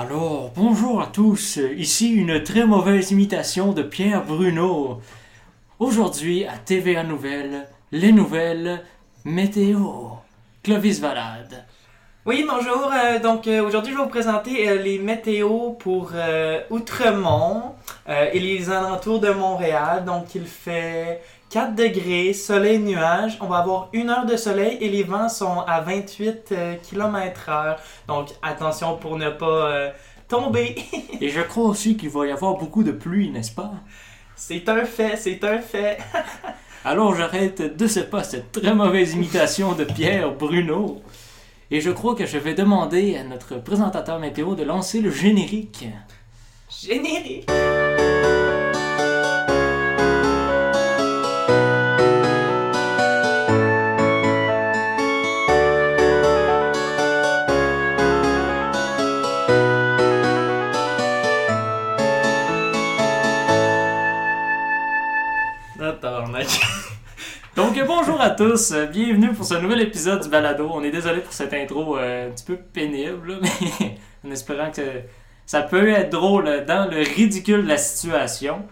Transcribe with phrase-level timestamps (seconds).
[0.00, 1.56] Alors, bonjour à tous.
[1.76, 5.00] Ici une très mauvaise imitation de Pierre Bruno.
[5.80, 8.84] Aujourd'hui, à TVA Nouvelles, les nouvelles
[9.24, 9.80] météo.
[10.62, 11.64] Clovis Valade.
[12.26, 12.92] Oui, bonjour.
[12.92, 16.12] Euh, donc euh, aujourd'hui, je vais vous présenter euh, les météos pour
[16.70, 17.74] Outremont
[18.06, 20.04] et les alentours de Montréal.
[20.04, 21.20] Donc il fait
[21.50, 23.38] 4 degrés, soleil, nuage.
[23.40, 27.76] On va avoir une heure de soleil et les vents sont à 28 km h
[28.06, 29.90] Donc attention pour ne pas euh,
[30.28, 30.76] tomber.
[31.20, 33.72] Et je crois aussi qu'il va y avoir beaucoup de pluie, n'est-ce pas?
[34.36, 35.98] C'est un fait, c'est un fait.
[36.84, 41.02] Alors j'arrête de ce pas cette très mauvaise imitation de Pierre Bruno.
[41.70, 45.86] Et je crois que je vais demander à notre présentateur météo de lancer le générique.
[46.70, 47.48] Générique.
[68.18, 70.68] Bonjour à tous, euh, bienvenue pour ce nouvel épisode du Balado.
[70.72, 73.38] On est désolé pour cette intro euh, un petit peu pénible, là,
[73.80, 74.82] mais en espérant que
[75.46, 78.64] ça peut être drôle dans le ridicule de la situation.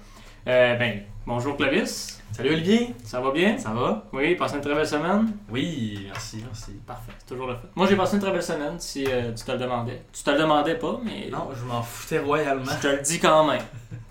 [0.49, 2.93] Euh, ben, bonjour Clovis, Salut Olivier.
[3.05, 3.57] ça va bien?
[3.57, 4.07] Ça va?
[4.13, 5.33] Oui, passé une très belle semaine?
[5.49, 6.73] Oui, merci, merci.
[6.85, 7.69] Parfait, c'est toujours le fait.
[7.77, 10.03] Moi j'ai passé une très belle semaine si euh, tu te le demandais.
[10.13, 12.65] Tu te le demandais pas, mais Non, je m'en foutais royalement.
[12.83, 13.63] je te le dis quand même.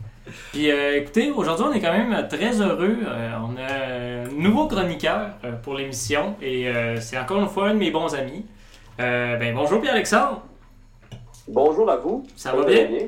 [0.52, 2.98] Puis euh, écoutez, aujourd'hui on est quand même très heureux.
[3.06, 6.68] Euh, on a un nouveau chroniqueur euh, pour l'émission et
[7.00, 8.46] c'est encore une fois un de mes bons amis.
[8.98, 10.42] Ben bonjour Pierre-Alexandre,
[11.48, 12.26] Bonjour à vous.
[12.36, 12.86] ça va bien?
[12.86, 13.08] bien?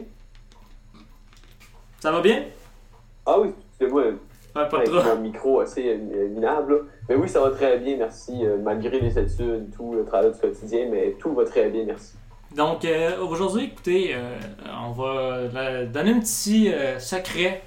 [2.00, 2.44] Ça va bien?
[3.26, 4.04] Ah oui, excusez-moi,
[4.56, 5.02] Ouais, pas avec trop.
[5.04, 6.74] mon micro assez minable.
[6.74, 6.80] là.
[7.10, 8.44] Mais oui, ça va très bien, merci.
[8.64, 12.14] malgré les études, tout le travail du quotidien, mais tout va très bien, merci.
[12.58, 14.36] Donc euh, aujourd'hui, écoutez, euh,
[14.84, 17.62] on va euh, donner un petit secret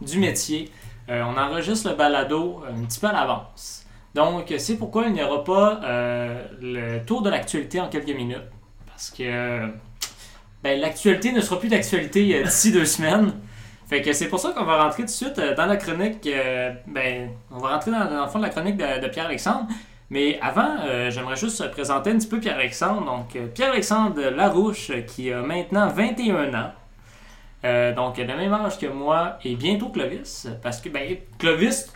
[0.00, 0.70] du métier.
[1.08, 3.84] On enregistre le balado un petit peu à l'avance.
[4.14, 5.80] Donc c'est pourquoi il n'y aura pas
[6.60, 8.42] le tour de l'actualité en quelques minutes.
[8.86, 9.68] Parce que
[10.62, 13.34] ben, l'actualité ne sera plus d'actualité d'ici deux semaines.
[13.88, 16.28] Fait que c'est pour ça qu'on va rentrer tout de suite dans la chronique.
[16.88, 19.66] ben, on va rentrer dans, le fond de la chronique de Pierre-Alexandre.
[20.10, 23.04] Mais avant, euh, j'aimerais juste présenter un petit peu Pierre-Alexandre.
[23.04, 26.70] Donc, euh, Pierre-Alexandre Larouche, qui a maintenant 21 ans.
[27.64, 30.46] Euh, donc, le même âge que moi et bientôt Clovis.
[30.62, 31.92] Parce que, ben, Clovis,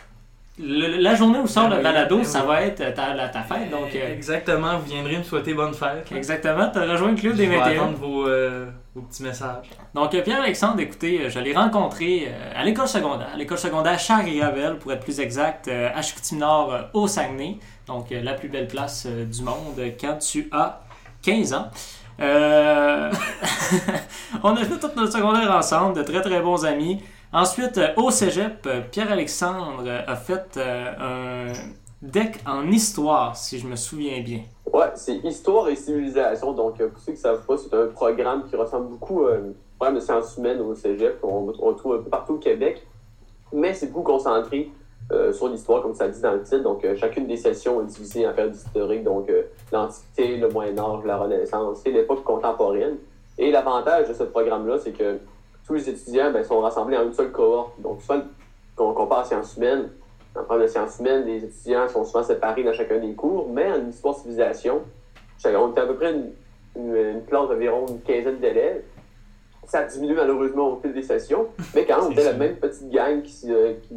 [0.59, 3.41] le- la journée où sort Ben le balado, ben ça va être ta, la- ta
[3.43, 3.69] fête.
[3.69, 6.11] Donc, euh, Exactement, vous viendrez me souhaiter bonne fête.
[6.11, 6.17] là.
[6.17, 7.71] exactement, tu as rejoint le club Je des vais 21.
[7.83, 9.69] attendre vos, euh, vos petits messages.
[9.93, 13.29] Donc, Pierre-Alexandre, écoutez, je l'ai rencontré à l'école secondaire.
[13.33, 17.57] À l'école secondaire Charles-Gravel, pour être plus exact, à Chicoutimi-Nord, au Saguenay.
[17.87, 20.81] Donc, euh, la plus belle place euh, du monde quand tu as
[21.23, 21.67] 15 ans.
[22.19, 23.11] Euh,
[24.43, 27.01] On a fait toute notre secondaire ensemble, de très très bons amis.
[27.33, 31.53] Ensuite, au cégep, Pierre-Alexandre a fait un
[32.01, 34.41] deck en histoire, si je me souviens bien.
[34.73, 36.53] Ouais, c'est Histoire et civilisation.
[36.53, 39.53] Donc, pour ceux qui ne savent pas, c'est un programme qui ressemble beaucoup euh, au
[39.77, 41.19] programme de sciences au cégep.
[41.23, 42.85] On, on trouve un peu partout au Québec.
[43.53, 44.71] Mais c'est beaucoup concentré
[45.11, 46.63] euh, sur l'histoire, comme ça dit dans le titre.
[46.63, 49.03] Donc, euh, chacune des sessions est divisée en périodes historiques.
[49.03, 52.97] Donc, euh, l'Antiquité, le Moyen-Âge, la Renaissance et l'époque contemporaine.
[53.37, 55.17] Et l'avantage de ce programme-là, c'est que
[55.65, 57.73] tous les étudiants ben, sont rassemblés en une seule cohorte.
[57.79, 58.23] Donc, soit
[58.75, 59.89] qu'on compare à sciences humaines,
[60.35, 63.69] en programme de sciences humaines, les étudiants sont souvent séparés dans chacun des cours, mais
[63.71, 64.81] en histoire-civilisation,
[65.45, 66.31] on était à peu près une,
[66.77, 68.83] une, une classe d'environ une quinzaine d'élèves.
[69.67, 72.55] Ça a diminué malheureusement au fil des sessions, mais quand même, on était la même
[72.55, 73.95] petite gang qui, se- qui,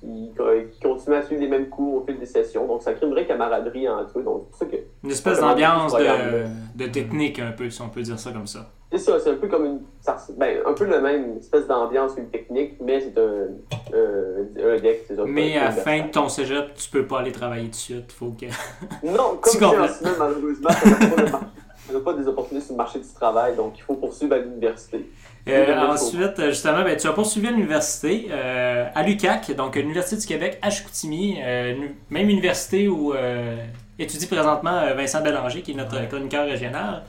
[0.00, 0.30] qui,
[0.72, 2.66] qui continuait à suivre les mêmes cours au fil des sessions.
[2.66, 4.22] Donc, ça crée une vraie camaraderie entre eux.
[4.22, 8.18] Donc, ça que Une espèce d'ambiance de, de technique, un peu, si on peut dire
[8.18, 8.70] ça comme ça.
[8.92, 9.80] C'est ça, c'est un peu comme une.
[10.00, 13.48] ça ben, un peu le même espèce d'ambiance qu'une technique, mais c'est un,
[13.92, 15.10] un, un deck.
[15.26, 18.12] Mais à la fin de ton cégep, tu peux pas aller travailler tout de suite.
[18.12, 18.46] Faut que...
[19.04, 21.30] Non, Tu comme humaines, malheureusement, ça n'a pas, le
[21.86, 24.38] ça n'a pas des opportunités sur le marché du travail, donc il faut poursuivre à
[24.38, 25.08] l'université.
[25.48, 30.16] Euh, ensuite, euh, justement, ben, tu as poursuivi à l'université, euh, à l'UQAC, donc l'Université
[30.20, 31.74] du Québec à Chicoutimi, euh,
[32.10, 33.56] même université où euh,
[33.98, 36.08] étudie présentement Vincent Bélanger, qui est notre Ouais.
[36.08, 37.02] chroniqueur régional.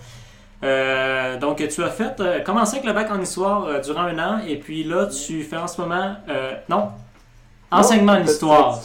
[0.64, 4.18] Euh, donc, tu as fait, euh, commencé avec le bac en histoire euh, durant un
[4.20, 6.90] an, et puis là, tu fais en ce moment, euh, non,
[7.72, 8.80] enseignement en histoire.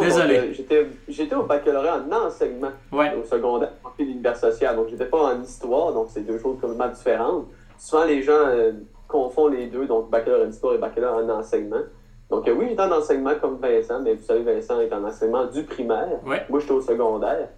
[0.00, 0.36] Désolé.
[0.38, 3.14] euh, j'étais- au baccalauréat en enseignement Ouais.
[3.20, 6.88] au secondaire, en l'univers social, donc j'étais pas en histoire, donc c'est deux choses complètement
[6.88, 7.46] différentes.
[7.78, 8.72] Souvent, les gens euh,
[9.08, 11.82] confondent les deux, donc baccalauréat en histoire et baccalauréat en enseignement.
[12.30, 15.46] Donc euh, oui, j'étais en enseignement comme Vincent, mais vous savez, Vincent est en enseignement
[15.46, 16.18] du primaire.
[16.26, 16.44] Ouais.
[16.48, 17.48] Moi, j'étais au secondaire.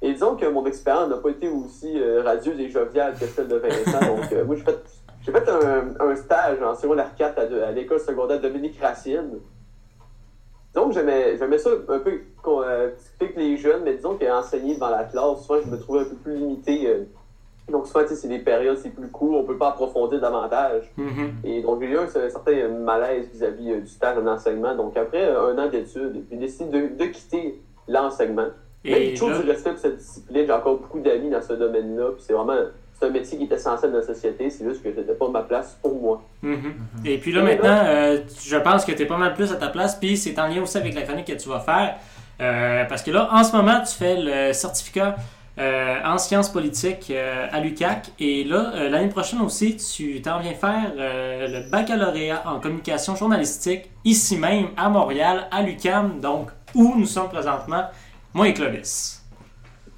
[0.00, 3.48] Et disons que mon expérience n'a pas été aussi euh, radieuse et joviale que celle
[3.48, 4.00] de Vincent.
[4.06, 4.78] donc, moi, j'ai fait,
[5.24, 9.38] j'ai fait un, un stage en secondaire 4 à, à l'école secondaire Dominique Racine.
[10.74, 14.74] Donc, j'aimais, j'aimais ça un peu qu'on euh, discuter avec les jeunes, mais disons qu'enseigner
[14.74, 16.86] devant la classe, souvent, je me trouvais un peu plus limité.
[16.88, 17.04] euh.
[17.70, 20.90] donc, souvent, c'est des périodes, c'est plus court, on peut pas approfondir davantage.
[20.96, 21.32] Mhm.
[21.44, 24.74] Et donc, j'ai eu un, un certain malaise vis-à-vis euh, du stage en enseignement.
[24.74, 28.48] Donc, après euh, un an d'études, j'ai décidé de, de quitter l'enseignement.
[28.84, 30.46] Mais Et toujours là- du respect pour cette discipline.
[30.46, 32.12] J'ai encore beaucoup d'amis dans ce domaine-là.
[32.14, 32.56] Puis c'est vraiment
[33.02, 34.48] c'est un métier qui est essentiel dans la société.
[34.50, 36.22] C'est juste que c'était pas ma place pour moi.
[36.42, 36.74] Mhm.
[37.04, 39.68] Et puis là, maintenant, euh, je pense que tu es pas mal plus à ta
[39.68, 41.96] place, puis c'est en lien aussi avec la chronique que tu vas faire.
[42.40, 45.16] Euh, parce que là, en ce moment, tu fais le certificat
[45.58, 48.12] euh, en sciences politiques euh, à l'UCAC.
[48.18, 53.16] Et là, euh, l'année prochaine aussi, tu t'en viens faire euh, le baccalauréat en communication
[53.16, 57.84] journalistique ici même à Montréal, à l'UCAM, donc où nous sommes présentement,
[58.32, 59.21] moi et Clovis.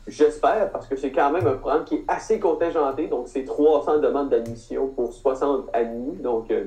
[0.06, 3.06] J'espère, parce que c'est quand même un programme qui est assez contingenté.
[3.06, 6.16] Donc, c'est 300 demandes d'admission pour 60 admis.
[6.16, 6.66] Donc, euh,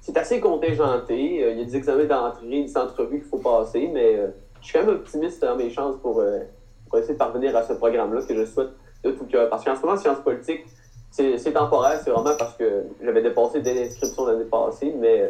[0.00, 1.42] c'est assez contingenté.
[1.42, 3.90] Euh, Il y a des examens d'entrée, des entrevues qu'il faut passer.
[3.92, 4.28] Mais euh,
[4.60, 6.40] je suis quand même optimiste dans mes chances pour, euh,
[6.88, 8.70] pour essayer de parvenir à ce programme-là que je souhaite
[9.02, 9.50] de tout cœur.
[9.50, 10.64] Parce qu'en ce moment, sciences politiques,
[11.10, 12.00] c'est temporaire.
[12.02, 14.94] C'est vraiment parce que j'avais dépassé dès l'inscription l'année passée.
[14.96, 15.28] Mais euh,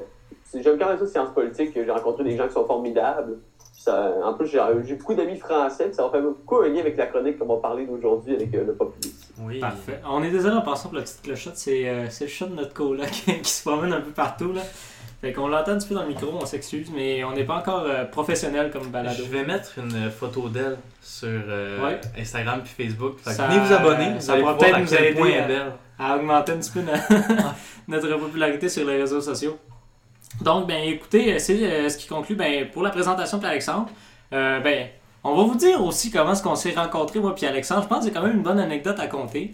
[0.61, 1.71] j'aime quand même ça, sciences politiques.
[1.75, 3.39] J'ai rencontré des gens qui sont formidables.
[3.79, 6.97] Ça- en plus, j'ai beaucoup d'amis français, puis ça va faire beaucoup un lien avec
[6.97, 9.33] la chronique qu'on va parler d'aujourd'hui avec euh, le populisme.
[9.41, 9.59] Oui.
[9.59, 9.99] Parfait.
[10.09, 12.55] On est désolé en passant pour la petite clochette, c'est euh, c'est le chat de
[12.55, 13.07] notre coloc
[13.43, 14.53] qui se promène un peu partout.
[14.53, 14.61] Là.
[15.21, 17.57] Fait qu'on l'entend un petit peu dans le micro, on s'excuse, mais on n'est pas
[17.57, 19.17] encore euh, professionnel comme balado.
[19.25, 22.01] Je vais mettre une photo d'elle sur euh, Ouais.
[22.21, 23.19] Instagram puis Facebook.
[23.19, 25.57] Fait Ça- venez vous abonner, vous ça voir peut-être nous aider
[25.99, 26.93] à- augmenter un petit peu no-
[27.89, 29.57] notre popularité sur les réseaux sociaux.
[30.41, 33.89] Donc, ben écoutez, c'est euh, ce qui conclut ben, pour la présentation de Alexandre.
[34.33, 34.89] Euh, ben,
[35.25, 37.83] on va vous dire aussi comment est-ce qu'on s'est rencontrés, moi puis Alexandre.
[37.83, 39.53] Je pense que c'est quand même une bonne anecdote à compter.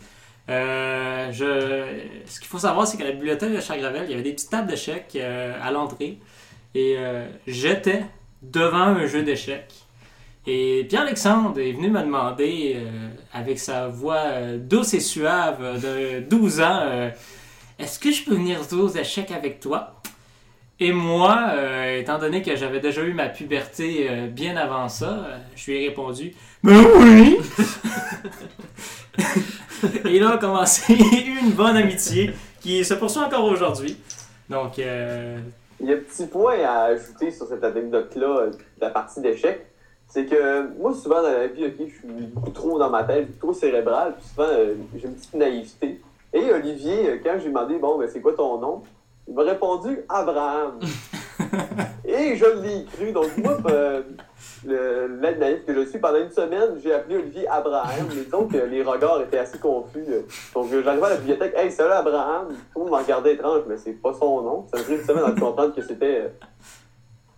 [0.48, 2.00] Euh, je...
[2.26, 4.50] Ce qu'il faut savoir, c'est qu'à la bibliothèque de Chagravel, il y avait des petites
[4.50, 6.18] tables d'échecs euh, à l'entrée.
[6.74, 8.04] Et euh, j'étais
[8.42, 9.74] devant un jeu d'échecs.
[10.46, 16.20] Et Pierre-Alexandre est venu me demander, euh, avec sa voix euh, douce et suave euh,
[16.20, 17.10] de 12 ans, euh,
[17.78, 19.97] est-ce que je peux venir jouer aux échecs avec toi?
[20.80, 25.10] Et moi, euh, étant donné que j'avais déjà eu ma puberté euh, bien avant ça,
[25.10, 27.40] euh, je lui ai répondu Ben oui!
[30.04, 33.96] Et là, a commencé une bonne amitié qui se poursuit encore aujourd'hui.
[34.48, 38.46] Donc, Il y a un petit point à ajouter sur cette anecdote-là,
[38.80, 39.66] la partie d'échecs.
[40.06, 43.52] C'est que moi, souvent dans la vie, je suis beaucoup trop dans ma tête, trop
[43.52, 44.48] cérébral, puis souvent
[44.96, 46.00] j'ai une petite naïveté.
[46.32, 48.82] Et Olivier, quand j'ai demandé, bon, ben, c'est quoi ton nom?
[49.28, 50.78] Il m'a répondu Abraham.
[52.04, 53.12] Et je l'ai cru.
[53.12, 54.02] Donc, moi, euh,
[54.66, 58.06] le- l'aide naïf que je suis, pendant une semaine, j'ai appelé Olivier Abraham.
[58.08, 60.04] Mais disons que les regards étaient assez confus.
[60.08, 60.22] euh.
[60.54, 62.48] Donc, j'arrivais à la bibliothèque, hey, salut Abraham.
[62.48, 64.66] Tout le monde me regardait étrange, mais c'est pas son nom.
[64.72, 66.28] Ça m'a pris une semaine à comprendre que c'était euh,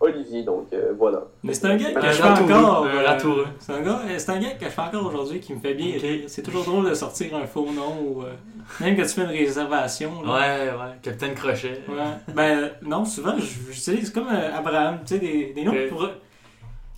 [0.01, 0.43] Olivier.
[0.43, 1.21] Donc, euh, voilà.
[1.43, 2.85] mais c'est un gars que je fais encore.
[2.85, 3.47] un euh, ratoureux.
[3.59, 5.93] c'est un, gars- c'est un gars que je fais encore aujourd'hui qui me fait bien
[5.99, 6.23] rire.
[6.27, 8.33] C'est toujours drôle de sortir un faux nom ou euh,
[8.79, 10.21] même que tu fais une réservation.
[10.23, 10.33] là.
[10.33, 11.81] Ouais, ouais, Capitaine Crochet.
[11.87, 12.33] Ouais.
[12.33, 15.87] Ben non, souvent j'utilise comme euh, Abraham, tu sais, des, des noms Ouais.
[15.87, 16.09] pour-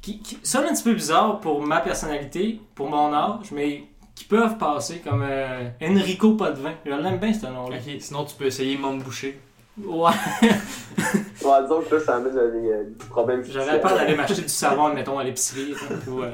[0.01, 3.83] qui, qui sonnent un petit peu bizarres pour ma personnalité, pour mon âge, mais
[4.15, 6.73] qui peuvent passer comme euh, Enrico Potvin.
[6.85, 7.77] Je l'aime bien ce nom-là.
[7.77, 9.39] Ok, sinon tu peux essayer Mom Boucher.
[9.81, 10.11] Ouais,
[11.43, 14.43] Ouais, disons que là, ça amène à des, euh, des problèmes j'aurais peur d'aller m'acheter
[14.43, 15.73] du savon, mettons, à l'épicerie
[16.07, 16.31] ou euh,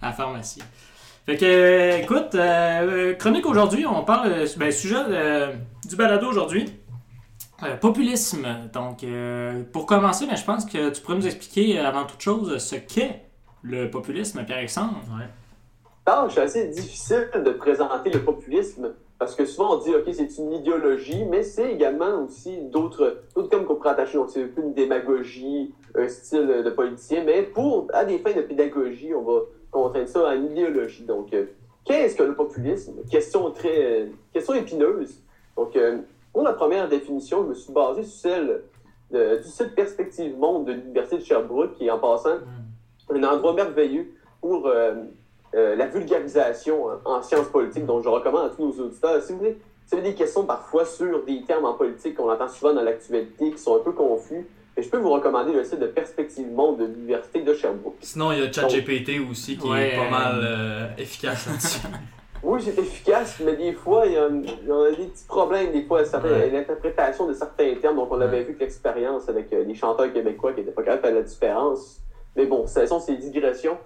[0.00, 0.62] à la pharmacie.
[1.26, 5.52] Fait que, euh, écoute, euh, chronique aujourd'hui, on parle, euh, ben, sujet euh,
[5.84, 6.72] du balado aujourd'hui.
[7.62, 8.46] Euh, populisme.
[8.72, 12.20] Donc, euh, pour commencer, ben, je pense que tu pourrais nous expliquer euh, avant toute
[12.22, 13.22] chose ce qu'est
[13.62, 14.96] le populisme, Pierre-Alexandre.
[15.18, 15.26] Ouais.
[16.10, 20.52] Tâche assez difficile de présenter le populisme parce que souvent on dit ok c'est une
[20.52, 24.74] idéologie mais c'est également aussi d'autres d'autres termes qu'on pourrait attacher donc c'est peu une
[24.74, 29.40] démagogie un style de politicien mais pour à des fins de pédagogie on va
[29.70, 31.04] contraindre ça à une idéologie.
[31.04, 31.44] Donc euh,
[31.84, 32.94] qu'est-ce que le populisme?
[33.08, 35.12] Question très euh, question épineuse.
[35.56, 35.98] Donc euh,
[36.32, 38.62] pour la première définition je me suis basé sur celle
[39.12, 42.38] de- du site Perspective Monde de l'Université de Sherbrooke qui est en passant
[43.14, 44.06] un endroit merveilleux
[44.40, 44.66] pour
[45.54, 49.22] euh, la vulgarisation euh, en sciences politiques, donc je recommande à tous nos auditeurs.
[49.22, 52.30] Si vous, voulez, si vous avez des questions parfois sur des termes en politique qu'on
[52.30, 55.64] entend souvent dans l'actualité, qui sont un peu confus, ben, je peux vous recommander le
[55.64, 57.96] site de Perspective Monde de l'Université de Sherbrooke.
[58.00, 61.80] Sinon, il y a ChatGPT aussi qui Ouais, est pas mal euh, efficace là-dessus.
[62.42, 65.72] Oui, c'est efficace, mais des fois, il y, a, il y a des petits problèmes,
[65.72, 66.48] des fois, Ouais.
[66.50, 67.96] l'interprétation de certains termes.
[67.96, 68.44] Donc, on avait Ouais.
[68.44, 71.22] vu que l'expérience avec euh, les chanteurs québécois qui n'étaient pas capables de faire la
[71.22, 72.00] différence.
[72.36, 73.76] Mais bon, ce sont ces digressions.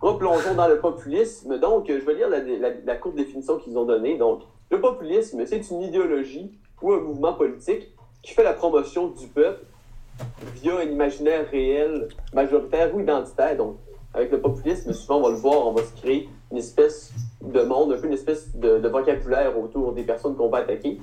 [0.00, 1.58] Replongeons dans le populisme.
[1.58, 4.16] Donc, je vais lire la, courte définition qu'ils ont donnée.
[4.16, 6.50] Donc, le populisme, c'est une idéologie
[6.82, 7.88] ou un mouvement politique
[8.22, 9.64] qui fait la promotion du peuple
[10.56, 13.56] via un imaginaire réel, majoritaire ou identitaire.
[13.56, 13.76] Donc,
[14.14, 17.12] avec le populisme, souvent, on va le voir, on va se créer une espèce
[17.42, 20.98] de monde, un peu une espèce de, de vocabulaire autour des personnes qu'on va attaquer,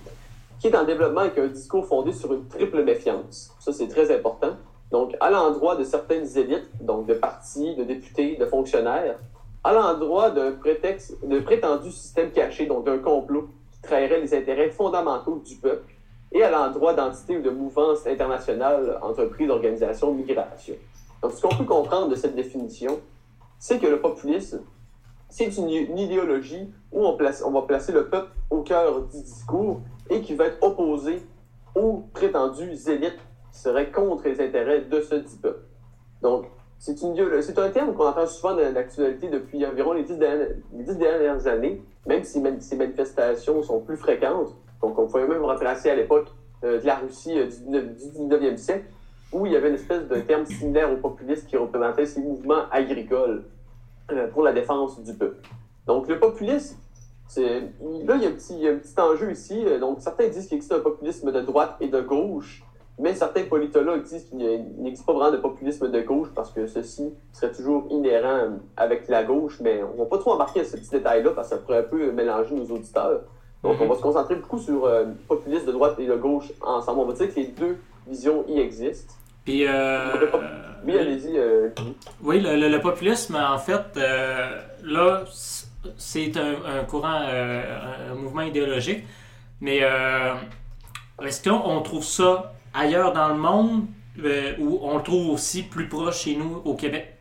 [0.60, 3.52] qui est en développement avec un discours fondé sur une triple méfiance.
[3.60, 4.56] Ça, c'est très important.
[4.96, 9.20] Donc, à l'endroit de certaines élites, donc de partis, de députés, de fonctionnaires,
[9.62, 15.56] à l'endroit d'un prétendu système caché, donc d'un complot qui trahirait les intérêts fondamentaux du
[15.58, 15.94] peuple,
[16.32, 20.76] et à l'endroit d'entités ou de mouvances internationales, entreprises, organisations, migration.
[21.22, 22.98] Donc, ce qu'on peut comprendre de cette définition,
[23.60, 24.62] c'est que le populisme,
[25.28, 29.22] c'est une, une, idéologie où on, place, on va placer le peuple au cœur du
[29.24, 31.22] discours et qui va être opposé
[31.76, 33.20] aux prétendues élites
[33.56, 35.62] qui seraient contre les intérêts de ce dit peuple.
[36.22, 36.46] Donc,
[36.78, 42.24] c'est un terme qu'on entend souvent dans l'actualité depuis environ les dix, dernières, années, même
[42.26, 44.54] si ces manifestations sont plus fréquentes.
[44.82, 46.28] Donc, on pourrait même retracer à l'époque
[46.66, 48.88] euh, de la Russie euh, du, du 19e siècle,
[49.32, 52.70] où il y avait une espèce de terme similaire aux populistes qui représentait ces mouvements
[52.72, 53.46] agricoles
[54.12, 55.48] euh, pour la défense du peuple.
[55.88, 56.78] Donc, le populisme,
[57.38, 59.64] là, il y, a un petit, il y a un petit enjeu ici.
[59.80, 62.65] Donc, certains disent qu'il existe un populisme de droite et de gauche,
[62.98, 64.38] mais certains politologues disent qu'il
[64.80, 69.24] n'existe pas vraiment de populisme de gauche parce que ceci serait toujours inhérent avec la
[69.24, 71.62] gauche, mais on ne va pas trop embarquer à ce petit détail-là parce que ça
[71.62, 73.22] pourrait un peu mélanger nos auditeurs.
[73.64, 77.00] Donc, on va se concentrer beaucoup sur euh, populisme de droite et de gauche ensemble.
[77.00, 79.16] On va dire que les deux visions y existent.
[79.44, 80.12] Puis, euh,
[80.86, 81.38] oui, allez-y.
[81.38, 81.70] Euh...
[82.24, 85.24] Oui, le, le, le, populisme, en fait, euh, là,
[85.98, 89.04] c'est un, un, courant, euh, un mouvement idéologique.
[89.62, 89.82] Mais
[91.24, 93.86] est-ce qu'on trouve ça ailleurs dans le monde
[94.60, 97.18] ou on le trouve aussi plus proche chez nous au Québec?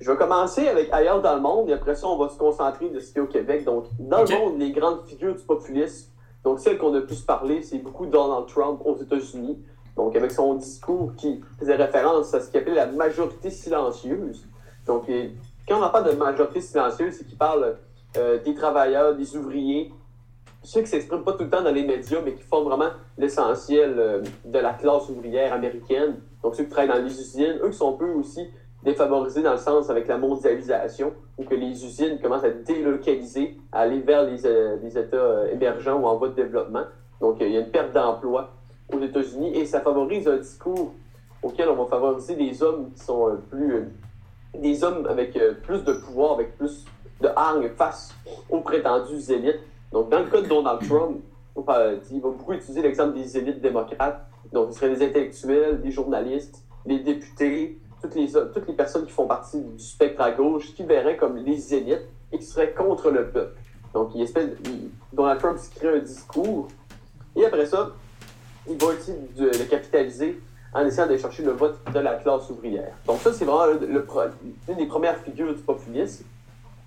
[0.00, 2.88] Je vais commencer avec ailleurs dans le monde et après ça, on va se concentrer
[2.88, 3.64] de ce qui est au Québec.
[3.64, 4.34] Donc, dans okay.
[4.34, 6.10] le monde, les grandes figures du populisme,
[6.42, 9.58] donc celle qu'on a pu se parler, c'est beaucoup Donald Trump aux États-Unis.
[9.96, 14.48] Donc, avec son discours qui faisait référence à ce qu'il appelait la majorité silencieuse.
[14.86, 15.04] Donc,
[15.68, 17.76] quand on parle de majorité silencieuse, c'est qu'il parle
[18.16, 19.92] euh, des travailleurs, des ouvriers,
[20.62, 22.90] ceux qui ne s'expriment pas tout le temps dans les médias, mais qui forment vraiment
[23.18, 26.16] l'essentiel euh, de la classe ouvrière américaine.
[26.42, 28.48] Donc, ceux qui travaillent dans les usines, eux qui sont peu aussi
[28.84, 33.80] défavorisés dans le sens avec la mondialisation, où que les usines commencent à délocaliser, à
[33.80, 36.84] aller vers les, euh, les États euh, émergents ou en voie de développement.
[37.20, 38.52] Donc, il y a une perte d'emploi
[38.92, 40.92] aux États-Unis et ça favorise un discours
[41.42, 43.88] auquel on va favoriser des hommes qui sont plus.
[44.54, 46.84] Des hommes avec plus de pouvoir, avec plus
[47.22, 48.14] de hargne face
[48.50, 49.60] aux prétendues élites.
[49.92, 51.20] Donc, dans le cas de Donald Trump,
[51.56, 54.26] il va beaucoup utiliser l'exemple des élites démocrates.
[54.52, 59.12] Donc, ce seraient des intellectuels, des journalistes, des députés, toutes les, toutes les personnes qui
[59.12, 63.10] font partie du spectre à gauche, qui verraient comme les élites et qui seraient contre
[63.10, 63.60] le peuple.
[63.92, 64.48] Donc, il espèce,
[65.12, 66.68] Donald Trump se crée un discours.
[67.36, 67.92] Et après ça,
[68.68, 70.40] il va essayer de le capitaliser
[70.74, 72.94] en essayant de chercher le vote de la classe ouvrière.
[73.06, 74.06] Donc ça, c'est vraiment le, le,
[74.68, 76.24] une des premières figures du populisme.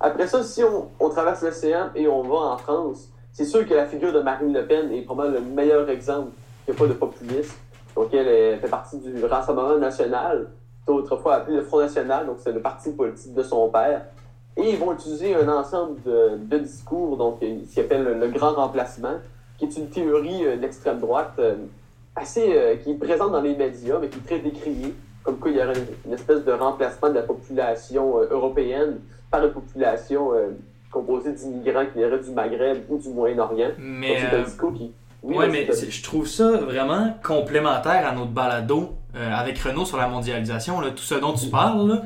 [0.06, 3.88] Après ça, si on, traverse l'océan et on va en France, c'est sûr que la
[3.88, 6.30] figure de Marine Le Pen est probablement le meilleur exemple
[6.64, 7.56] qu'il n'y a pas de populisme.
[7.96, 10.52] Donc elle, fait partie du Rassemblement national,
[10.86, 14.06] autrefois appelé le Front national, donc c'est le parti politique de son père.
[14.56, 19.16] Et ils vont utiliser un ensemble de, discours, donc ce qu'ils appellent le, grand remplacement,
[19.58, 21.56] qui est une théorie euh, d'extrême droite euh,
[22.16, 24.94] assez euh, qui est présente dans les médias, mais qui est très décriée,
[25.24, 25.74] comme quoi il y aurait
[26.06, 29.00] une espèce de remplacement de la population européenne
[29.36, 30.32] par une population
[30.92, 33.72] composée d'immigrants qui viendraient du Maghreb ou du Moyen-Orient.
[33.78, 34.92] Mais c'est un discours qui
[35.26, 39.98] oui, ouais, mais je trouve ça vraiment complémentaire à notre balado euh, avec Renault sur
[39.98, 41.90] la mondialisation, là, tout ce dont tu parles.
[41.90, 42.02] Là,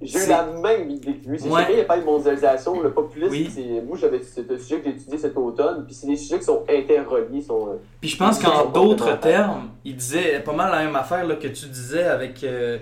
[0.00, 1.38] j'ai eu la même idée que lui.
[1.40, 1.66] C'est ouais.
[1.70, 2.80] il n'y a pas de mondialisation.
[2.80, 3.50] Le populisme, oui.
[3.52, 3.82] c'est.
[3.84, 4.20] Moi, j'avais.
[4.22, 5.84] C'est un sujet que j'ai étudié cet automne.
[5.84, 7.42] Puis c'est des sujets qui sont interreliés.
[7.42, 11.26] Sont, euh, puis je pense qu'en d'autres termes, il disait pas mal la même affaire
[11.26, 12.78] là, que tu disais avec, euh,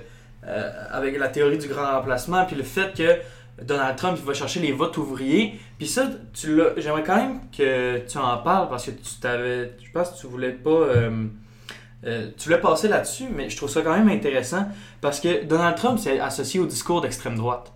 [0.47, 2.45] euh, avec la théorie du grand remplacement.
[2.45, 3.19] Puis le fait que
[3.62, 5.58] Donald Trump il va chercher les votes ouvriers.
[5.78, 6.70] Puis ça, tu l'as.
[6.76, 9.76] J'aimerais quand même que tu en parles parce que tu t'avais.
[9.82, 10.70] Je pense que tu voulais pas.
[10.70, 14.66] Euh, tu voulais passer là-dessus, mais je trouve ça quand même intéressant
[15.00, 17.72] parce que Donald Trump s'est associé au discours d'extrême droite.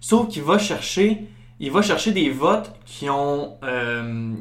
[0.00, 1.26] Sauf qu'il va chercher,
[1.58, 4.34] il va chercher des votes qui ont, euh,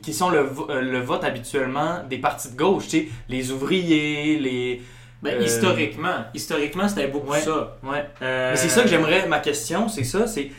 [0.00, 0.48] qui sont le,
[0.80, 4.82] le, vote habituellement des partis de gauche, tu sais, les ouvriers, les.
[5.26, 5.44] Ben, euh...
[5.44, 7.76] historiquement, historiquement, c'était beaucoup ouais, ça.
[7.82, 8.04] Ouais.
[8.20, 9.26] Mais c'est ça que j'aimerais.
[9.26, 10.50] Ma question, c'est ça, c'est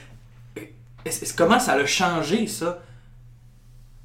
[1.37, 2.79] comment ça a changé ça?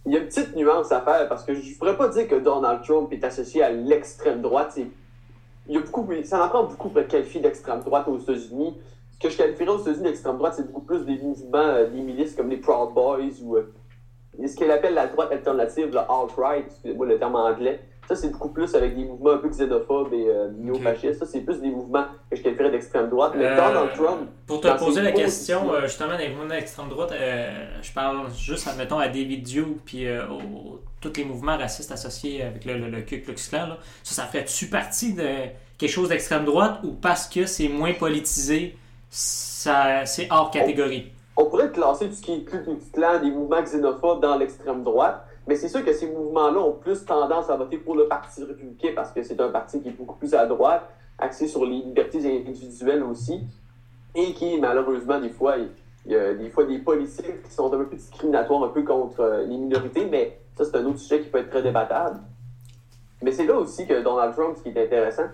[0.04, 2.26] Il y a une petite nuance à faire parce que je ne pourrais pas dire
[2.26, 4.76] que Donald Trump est associé à l'extrême droite.
[5.68, 8.76] Il y a beaucoup, ça en prend beaucoup pour être qualifié d'extrême droite aux États-Unis.
[9.20, 12.34] que je qualifierais aux États-Unis d'extrême droite, c'est beaucoup plus des mouvements, euh, des milices
[12.34, 13.72] comme les Proud Boys ou euh,
[14.44, 17.80] ce qu'elle appelle la droite alternative, le alt-right, excusez-moi le terme anglais.
[18.08, 21.20] Ça, c'est beaucoup plus avec des mouvements un peu xénophobes et euh, néo-fascistes.
[21.20, 23.32] Ça, c'est plus des mouvements que je qualifierais d'extrême droite.
[23.36, 27.12] Mais Euh, Donald Trump, Pour te poser la question, euh, justement, des mouvements d'extrême droite,
[27.12, 31.90] euh, je parle juste, admettons, à David Duke, puis euh, aux- tous les mouvements racistes
[31.92, 33.78] associés avec le, le, le Ku Klux Klan, là.
[34.02, 35.26] ça, ça ferait-tu partie de
[35.78, 38.76] quelque chose d'extrême droite ou parce que c'est moins politisé,
[39.16, 41.12] ça, c'est hors catégorie?
[41.36, 44.82] on pourrait classer tout ce qui est Ku Klux Klan, des mouvements xénophobes dans l'extrême
[44.84, 48.44] droite, mais c'est sûr que ces mouvements-là ont plus tendance à voter pour le Parti
[48.44, 51.76] républicain parce que c'est un parti qui est beaucoup plus à droite, axé sur les
[51.76, 53.40] libertés individuelles aussi,
[54.14, 55.56] et qui, malheureusement, des fois,
[56.06, 59.20] il y a des fois des politiques qui sont un peu discriminatoires un peu contre
[59.20, 62.20] euh, les minorités, mais ça, c'est un autre sujet qui peut être très débattable.
[63.22, 65.28] Mais c'est là aussi que Donald Trump, ce qui est intéressant,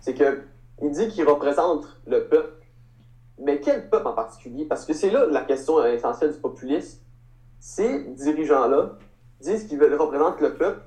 [0.00, 0.42] c'est que
[0.82, 2.58] il dit qu'il représente le peuple
[3.40, 4.64] mais quel peuple en particulier?
[4.64, 7.00] Parce que c'est là la question essentielle du populisme.
[7.60, 8.96] Ces dirigeants-là
[9.40, 10.80] disent qu'ils représentent le peuple,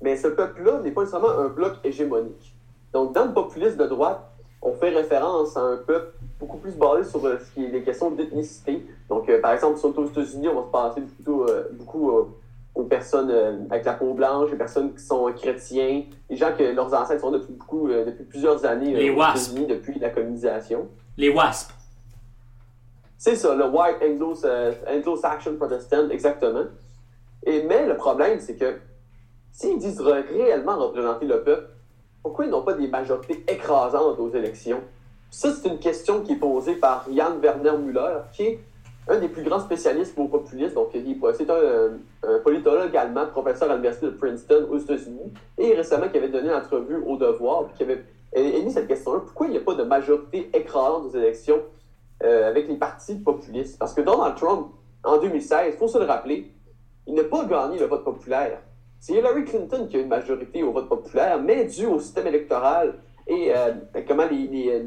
[0.00, 2.54] mais ce peuple-là n'est pas nécessairement un bloc hégémonique.
[2.92, 4.20] Donc, dans le populisme de droite,
[4.62, 7.82] on fait référence à un peuple beaucoup plus basé sur euh, ce qui est des
[7.82, 8.84] questions d'ethnicité.
[9.08, 12.24] Donc, euh, par exemple, est aux États-Unis, on va se passer plutôt euh, beaucoup euh,
[12.74, 16.92] aux personnes avec la peau blanche, les personnes qui sont chrétiens, les gens que leurs
[16.94, 19.36] ancêtres sont depuis, beaucoup, depuis plusieurs années Les aux WASP.
[19.52, 20.86] États-Unis, depuis la colonisation.
[21.16, 21.72] Les WASP.
[23.16, 24.36] C'est ça, le White Anglo-
[24.88, 26.64] Anglo-Saxon Protestant, exactement.
[27.44, 28.78] Et, mais le problème, c'est que
[29.52, 31.68] s'ils disent réellement représenter le peuple,
[32.22, 34.80] pourquoi ils n'ont pas des majorités écrasantes aux élections?
[35.30, 38.60] Ça, c'est une question qui est posée par Jan Werner Müller, qui est
[39.08, 40.74] un des plus grands spécialistes au populisme.
[40.74, 46.08] Donc, c'est un, un politologue allemand, professeur à l'Université de Princeton aux États-Unis, et récemment
[46.08, 48.04] qui avait donné une entrevue au Devoir, puis qui avait
[48.34, 49.20] émis cette question-là.
[49.20, 51.60] Pourquoi il n'y a pas de majorité écrasante aux élections
[52.22, 53.78] euh, avec les partis populistes?
[53.78, 54.68] Parce que Donald Trump,
[55.04, 56.52] en 2016, il faut se le rappeler,
[57.08, 58.60] il n'a pas gagné le vote populaire.
[59.00, 62.94] C'est Hillary Clinton qui a une majorité au vote populaire, mais dû au système électoral
[63.26, 63.72] et euh,
[64.06, 64.82] comment les, les,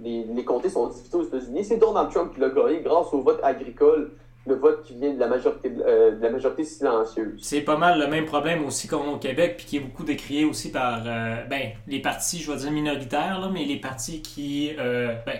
[0.00, 3.22] les, les, comtés sont divisés aux États-Unis, c'est Donald Trump qui l'a gagné grâce au
[3.22, 4.12] vote agricole,
[4.46, 7.40] le vote qui vient de la majorité, euh, de la majorité silencieuse.
[7.42, 10.44] C'est pas mal le même problème aussi qu'on au Québec, puis qui est beaucoup décrié
[10.44, 14.74] aussi par euh, ben, les partis, je vais dire minoritaires, là, mais les partis qui.
[14.78, 15.38] euh, ben,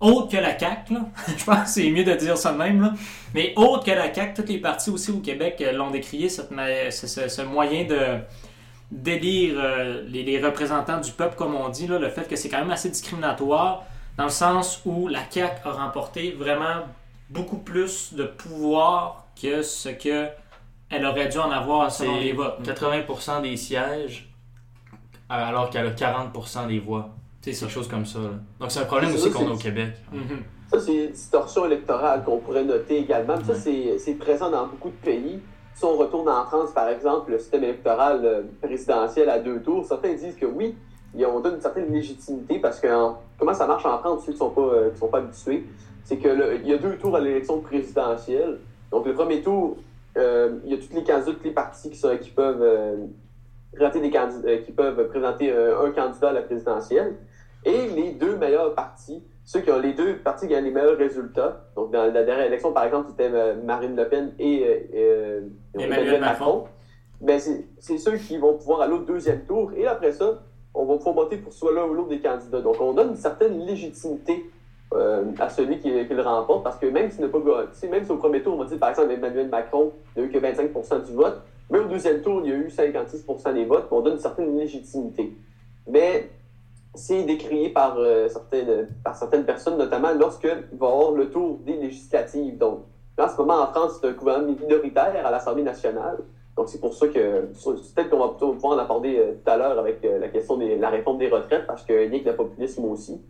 [0.00, 1.00] autres que la CAQ, là.
[1.38, 2.92] je pense que c'est mieux de dire ça de même, là.
[3.34, 6.50] mais autres que la CAQ, toutes les partis aussi au Québec euh, l'ont décrié, cette
[6.90, 8.18] ce, ce- ce moyen de
[8.90, 12.48] d'élire euh, les, les représentants du peuple, comme on dit, là, le fait que c'est
[12.48, 13.84] quand même assez discriminatoire,
[14.16, 16.82] dans le sens où la CAQ a remporté vraiment
[17.28, 20.26] beaucoup plus de pouvoir que ce que
[20.90, 22.66] elle aurait dû en avoir selon les votes.
[22.66, 24.28] 80% des sièges,
[25.28, 27.10] alors qu'elle a 40% des voix.
[27.42, 27.66] C'est ça.
[27.66, 28.18] Quelque chose comme ça.
[28.18, 28.30] là.
[28.60, 29.92] Donc c'est un problème aussi qu'on a au Québec.
[30.12, 30.20] Mhm.
[30.70, 33.36] Ça, c'est une distorsion électorale qu'on pourrait noter également.
[33.44, 35.40] Ça, c'est c'est présent dans beaucoup de pays.
[35.74, 39.84] Si on retourne en France, par exemple, le système électoral euh, présidentiel à deux tours,
[39.86, 40.74] certains disent que oui,
[41.18, 44.32] on donne une certaine légitimité parce que en- comment ça marche en France, ceux qui
[44.32, 45.64] ne sont, pas, euh, qui sont pas habitués,
[46.04, 48.58] c'est que le- il y a deux tours à l'élection présidentielle.
[48.92, 49.76] Donc, le premier tour,
[50.18, 52.96] euh, il y a tous les candidats, tous les partis qui, sont, qui peuvent euh,
[53.72, 57.16] présenter des candidats, euh, qui peuvent présenter euh, un candidat à la présidentielle.
[57.64, 60.96] Et les deux meilleurs partis, ceux qui ont les deux partis qui ont les meilleurs
[60.96, 64.78] résultats, donc dans la dernière élection, par exemple, c'était euh, Marine Le Pen et euh,
[64.94, 65.40] euh,
[65.78, 66.64] Emmanuel Macron.
[67.20, 69.72] ben c'est ceux qui vont pouvoir aller au deuxième tour.
[69.76, 70.40] Et après ça,
[70.74, 72.60] on va pouvoir voter pour soit l'un ou l'autre des candidats.
[72.60, 74.50] Donc, on donne une certaine légitimité
[74.92, 78.10] euh, à celui qui, qui le remporte, parce que même s'il n'a pas même si
[78.10, 81.12] au premier tour, on va dire, par exemple, Emmanuel Macron n'a eu que 25% du
[81.12, 84.18] vote, mais au deuxième tour, il y a eu 56% des votes, on donne une
[84.18, 85.32] certaine légitimité.
[85.86, 86.28] Mais
[86.94, 91.58] c'est décrié par, euh, certaines, par certaines personnes, notamment lorsqu'il va y avoir le tour
[91.64, 92.58] des législatives.
[92.58, 92.80] Donc,
[93.18, 96.18] en ce moment, en France, c'est un gouvernement minoritaire à l'Assemblée nationale.
[96.56, 99.56] Donc, c'est pour ça que peut-être qu'on va plutôt pouvoir en aborder euh, tout à
[99.56, 102.24] l'heure avec euh, la question de la réforme des retraites, parce qu'il y a avec
[102.24, 103.20] le populisme aussi.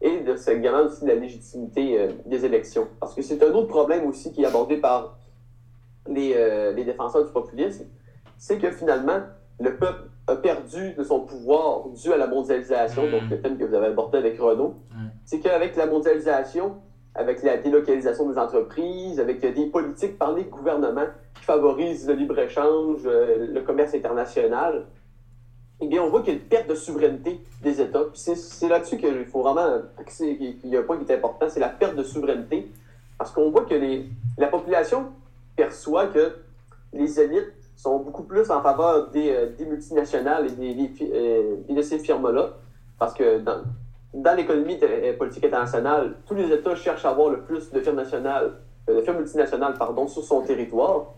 [0.00, 2.88] Et de, c'est également aussi de la légitimité euh, des élections.
[3.00, 5.18] Parce que c'est un autre problème aussi qui est abordé par
[6.08, 7.86] les, euh, les défenseurs du populisme,
[8.38, 9.20] c'est que finalement,
[9.58, 13.10] le peuple a perdu de son pouvoir dû à la mondialisation, Mm.
[13.10, 14.74] donc le thème que vous avez abordé avec Renaud.
[14.92, 15.06] Mm.
[15.24, 16.76] C'est qu'avec la mondialisation,
[17.14, 23.00] avec la délocalisation des entreprises, avec des politiques par les gouvernements qui favorisent le libre-échange,
[23.06, 24.86] euh, le commerce international,
[25.80, 28.04] eh bien, on voit qu'il y a une perte de souveraineté des États.
[28.04, 31.16] Puis C'est c'est là-dessus qu'il faut vraiment axer, qu'il y a un point qui est
[31.16, 32.70] important, c'est la perte de souveraineté.
[33.18, 34.06] Parce qu'on voit que les,
[34.38, 35.06] la population
[35.56, 36.36] perçoit que
[36.92, 41.56] les élites sont beaucoup plus en faveur des, euh, des multinationales et, des, des euh,
[41.68, 42.50] de ces firmes-là.
[42.98, 43.62] Parce que dans,
[44.12, 47.96] dans l'économie euh, politique internationale, tous les États cherchent à avoir le plus de firmes
[47.96, 48.52] nationales,
[48.86, 51.14] de firmes multinationales, pardon, sur son territoire.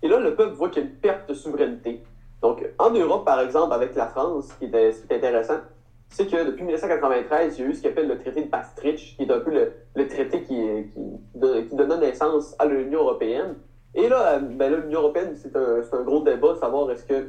[0.00, 2.04] Et là, le peuple voit qu'il y a une perte de souveraineté.
[2.40, 5.58] Donc, en Europe, par exemple, avec la France, ce qui est, ce qui est intéressant,
[6.08, 9.16] c'est que depuis 1993, il y a eu ce qu'on appelle le traité de Maastricht,
[9.16, 10.54] qui est un peu le, le traité qui,
[10.94, 13.56] qui, qui donne naissance à l'Union européenne.
[13.94, 17.28] Et là, ben l'Union européenne, c'est un, un, gros débat de savoir est-ce que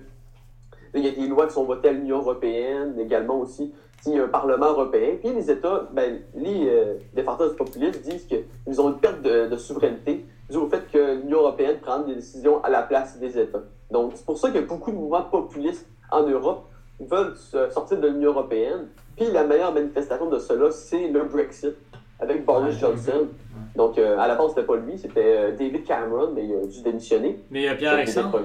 [0.93, 4.19] il y a des lois qui sont votées à l'Union européenne, également aussi s'il y
[4.19, 5.15] a un Parlement européen.
[5.21, 9.57] Puis les États, ben, les euh, défenseurs populistes disent qu'ils ont une perte de, de
[9.57, 13.61] souveraineté dû au fait que l'Union européenne prend des décisions à la place des États.
[13.91, 16.65] Donc, c'est pour ça qu'il y a beaucoup de mouvements populistes en Europe
[16.99, 17.35] veulent
[17.71, 18.87] sortir de l'Union européenne.
[19.15, 21.75] Puis la meilleure manifestation de cela, c'est le Brexit
[22.19, 23.27] avec Boris Johnson.
[23.75, 26.65] Donc, euh, à la base, c'était pas lui, c'était euh, David Cameron, mais il a
[26.65, 27.37] dû démissionner.
[27.51, 28.41] Mais Pierre-Alexandre,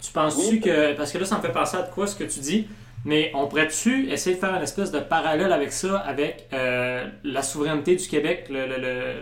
[0.00, 0.94] tu penses-tu que.
[0.94, 2.68] Parce que là, ça me fait penser à de quoi ce que tu dis,
[3.04, 7.42] mais on pourrait-tu essayer de faire une espèce de parallèle avec ça, avec euh, la
[7.42, 8.50] souveraineté du Québec,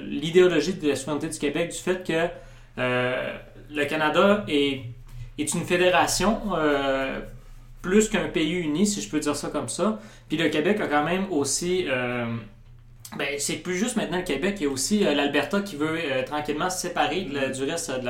[0.02, 2.28] l'idéologie de la souveraineté du Québec, du fait que
[3.70, 4.82] le Canada est,
[5.38, 6.40] est une fédération
[7.82, 9.98] plus qu'un pays uni, si je peux dire ça comme ça.
[10.28, 11.86] Puis le Québec a quand même aussi
[13.16, 15.98] ben, c'est plus juste maintenant le Québec, il y a aussi euh, l'Alberta qui veut
[15.98, 18.06] euh, tranquillement se séparer du reste de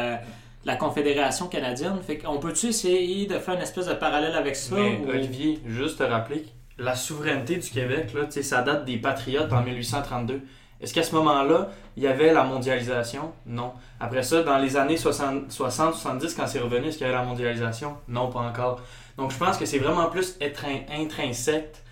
[0.64, 1.98] la, Confédération canadienne.
[2.06, 4.76] Fait qu'on peut-tu essayer de faire une espèce de parallèle avec ça?
[5.08, 6.46] Olivier, juste te rappeler,
[6.78, 10.40] la souveraineté du Québec, là, ça date des Patriotes en 1832.
[10.80, 13.32] Est-ce qu'à ce, moment-là, il y avait la mondialisation?
[13.46, 13.72] Non.
[14.00, 17.96] Après ça, dans les années 60-70, quand c'est revenu, est-ce qu'il y avait la mondialisation?
[18.08, 18.80] Non, pas encore.
[19.16, 21.83] Donc je pense que c'est vraiment plus être intrinsèque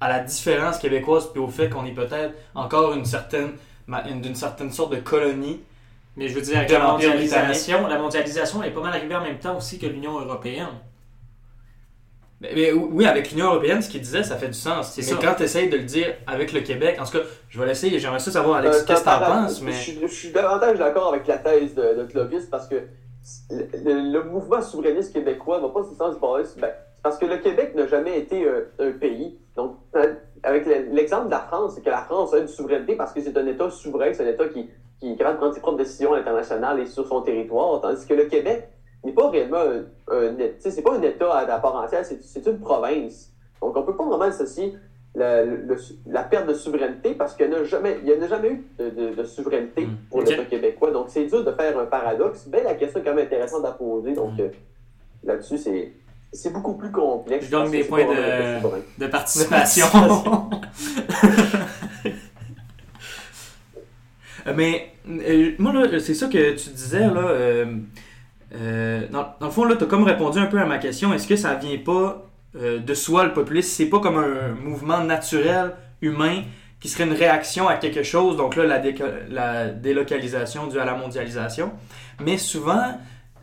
[0.00, 3.52] à la différence québécoise puis au fait qu'on est peut-être encore une certaine
[4.20, 5.60] d'une certaine sorte de colonie.
[6.16, 9.38] Mais je veux dire, avec la mondialisation, la mondialisation est pas mal arrivée en même
[9.38, 10.66] temps aussi que l'Union européenne.
[12.40, 14.96] Mais, oui, avec l'Union européenne, ce qu'il disait, ça fait du sens.
[14.98, 17.66] Mais quand tu essayes de le dire avec le Québec, en tout cas, je vais
[17.66, 19.62] laisser, j'aimerais ça savoir, Alex, euh, qu'est-ce que tu en penses.
[19.62, 19.72] Mais...
[19.72, 22.76] Je, suis davantage d'accord avec la thèse de, de Clovis parce que
[23.50, 26.16] le, mouvement souverainiste québécois va pas se sens
[26.58, 26.70] ben,
[27.06, 29.38] parce que le Québec n'a jamais été euh, un pays.
[29.54, 29.76] Donc,
[30.42, 33.36] avec l'exemple de la France, c'est que la France a une souveraineté parce que c'est
[33.36, 36.14] un État souverain, c'est un État qui, qui est capable de prendre ses propres décisions
[36.14, 38.68] internationales et sur son territoire, tandis que le Québec
[39.04, 39.62] n'est pas réellement
[40.10, 43.32] un, c'est pas un État à, part entière, c'est une province.
[43.62, 44.74] Donc, on peut pas vraiment associer
[45.14, 45.44] la,
[46.08, 49.86] la, perte de souveraineté parce qu'il n'y a jamais, il a jamais eu de, souveraineté
[49.86, 49.96] mm.
[50.10, 50.90] pour l'État québécois.
[50.90, 52.48] Donc, c'est dur de faire un paradoxe.
[52.50, 54.12] Mais la question est quand même intéressante à poser.
[54.12, 54.40] Donc, mm.
[54.40, 54.48] euh,
[55.22, 55.92] là-dessus, c'est
[56.32, 57.46] c'est beaucoup plus complexe.
[57.46, 58.60] Je donne des points de,
[58.98, 59.86] de, participation.
[64.54, 67.20] Mais euh, moi, là, c'est ça que tu disais, là.
[67.20, 67.66] Euh,
[68.54, 71.12] euh, dans, le fond, là, tu as comme répondu un peu à ma question.
[71.12, 72.22] Est-ce que ça vient pas
[72.54, 73.68] de soi, le populisme?
[73.68, 76.42] C'est pas comme un mouvement naturel, humain,
[76.80, 78.36] qui serait une réaction à quelque chose.
[78.36, 78.80] Donc là, la,
[79.28, 81.72] la délocalisation due à la mondialisation.
[82.20, 82.98] Mais souvent,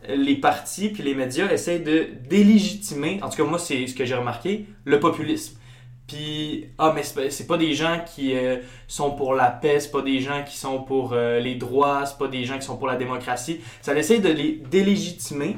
[0.08, 4.04] les partis puis les médias essayent de délégitimer, en tout cas moi c'est ce que
[4.04, 5.58] j'ai remarqué, le populisme.
[6.06, 10.02] Puis, ah, mais c'est pas des gens qui euh, sont pour la paix, c'est pas
[10.02, 12.86] des gens qui sont pour euh, les droits, c'est pas des gens qui sont pour
[12.86, 13.60] la démocratie.
[13.80, 15.56] Ça essaie de les délégitimer.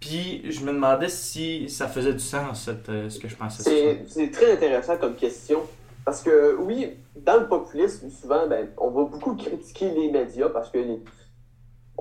[0.00, 3.98] Puis, je me demandais si ça faisait du sens, euh, ce que je pensais.
[4.06, 5.60] C'est très intéressant comme question.
[6.04, 10.70] Parce que, oui, dans le populisme, souvent, ben, on va beaucoup critiquer les médias parce
[10.70, 11.00] que les,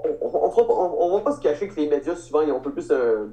[0.04, 2.92] on, ne va pas se cacher que les médias, souvent, ils ont un peu plus
[2.92, 3.30] un.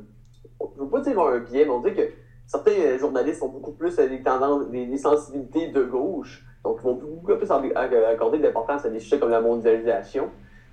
[0.76, 2.10] Je veux pas dire un biais, mais on dit que
[2.46, 6.44] certains journalistes ont beaucoup plus des tendances, des, sensibilités de gauche.
[6.64, 10.30] Donc, ils vont beaucoup plus accorder de l'importance à des sujets comme la mondialisation.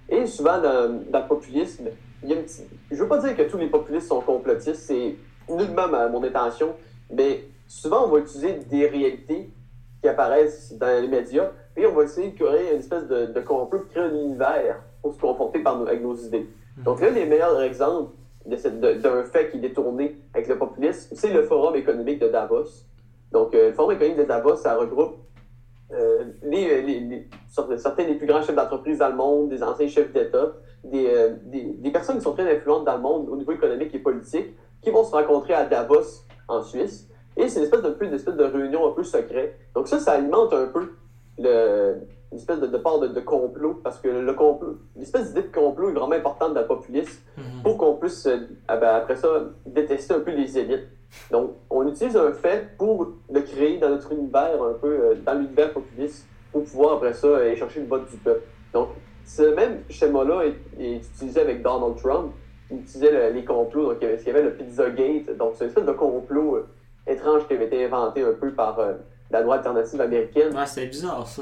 [0.10, 1.90] Et souvent, dans, le populisme,
[2.24, 2.38] il y a
[2.92, 5.16] Je veux pas dire que tous les populistes sont complotistes, c'est
[5.50, 6.76] nullement mon intention,
[7.12, 9.50] mais souvent, on va utiliser des réalités
[10.02, 13.34] qui apparaissent dans les médias, et on va essayer de créer une espèce de, de
[13.34, 16.48] de créer un univers pour se confronter par avec nos idées.
[16.78, 16.84] Hmm.
[16.84, 18.12] Donc, l'un des meilleurs exemples
[18.46, 22.86] d'un fait qui est détourné avec le populisme, c'est le Forum économique de Davos.
[23.32, 25.18] Donc, euh, le Forum économique de Davos, ça regroupe
[25.94, 27.28] euh, les, les, les,
[27.78, 31.36] certains des plus grands chefs d'entreprise dans le monde, des anciens chefs d'État, des, euh,
[31.44, 34.56] des, des, personnes qui sont très influentes dans le monde au niveau économique et politique,
[34.82, 37.10] qui vont se rencontrer à Davos, en Suisse.
[37.38, 39.58] Et c'est une espèce de, une espèce de réunion un peu secrète.
[39.76, 40.94] Donc ça, ça alimente un peu
[41.38, 45.54] le, une espèce de, de part de, complot, parce que le complot, l'espèce d'idée de
[45.54, 47.64] complot est vraiment importante dans le populisme mhm.
[47.64, 49.28] pour qu'on puisse, euh, ah ben, après ça,
[49.66, 50.88] détester un peu les élites.
[51.30, 55.34] Donc, on utilise un fait pour le créer dans notre univers, un peu euh, dans
[55.34, 58.44] l'univers populiste, pour pouvoir, après ça, aller chercher le vote du peuple.
[58.74, 58.90] Donc,
[59.26, 60.44] ce même schéma-là
[60.80, 62.32] est, utilisé avec Donald Trump.
[62.70, 65.92] Il utilisait les complots, donc il y avait, le Pizzagate, donc c'est une espèce de
[65.92, 66.68] complot euh,
[67.06, 68.80] étrange qui avait été inventé un peu par
[69.32, 70.56] la droite alternative américaine.
[70.56, 71.42] Ouais, c'est bizarre ça.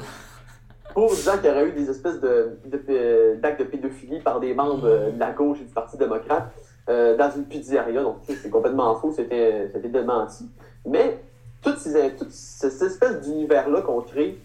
[0.94, 4.88] Pour qu'il y aurait eu des espèces de, de- d'actes de, pédophilie par des membres
[5.12, 6.50] de la gauche et du Parti démocrate
[6.88, 8.02] euh, dans une pizzeria.
[8.02, 10.48] Donc, c'est complètement faux, c'était, démenti.
[10.84, 11.18] Mais
[11.62, 14.38] toute, ces, toute cette espèce d'univers-là qu'on crée,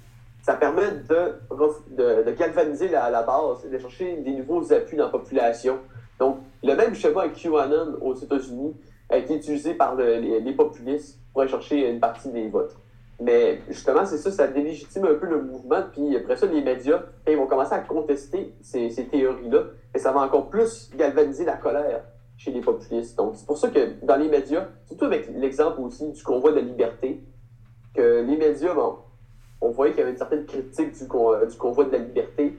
[0.44, 1.34] ça permet de,
[1.98, 5.80] de, de galvaniser la, la base et de chercher des nouveaux appuis dans la population.
[6.20, 8.76] Donc, le même schéma avec QAnon aux États-Unis
[9.10, 12.76] a été utilisé par le- les, les populistes pour aller chercher une partie des votes.
[13.20, 15.84] Mais justement, c'est ça, ça délégitime un peu le mouvement.
[15.92, 20.00] Puis après ça, les médias, quand ils vont commencer à contester ces, ces théories-là, et
[20.00, 22.04] ça va encore plus galvaniser la colère
[22.38, 23.18] chez les populistes.
[23.18, 26.58] Donc, c'est pour ça que dans les médias, surtout avec l'exemple aussi du convoi de
[26.58, 27.24] la liberté,
[27.94, 28.98] que les médias, bon,
[29.62, 32.58] on voyait qu'il y avait une certaine critique du, euh, convoi de la liberté.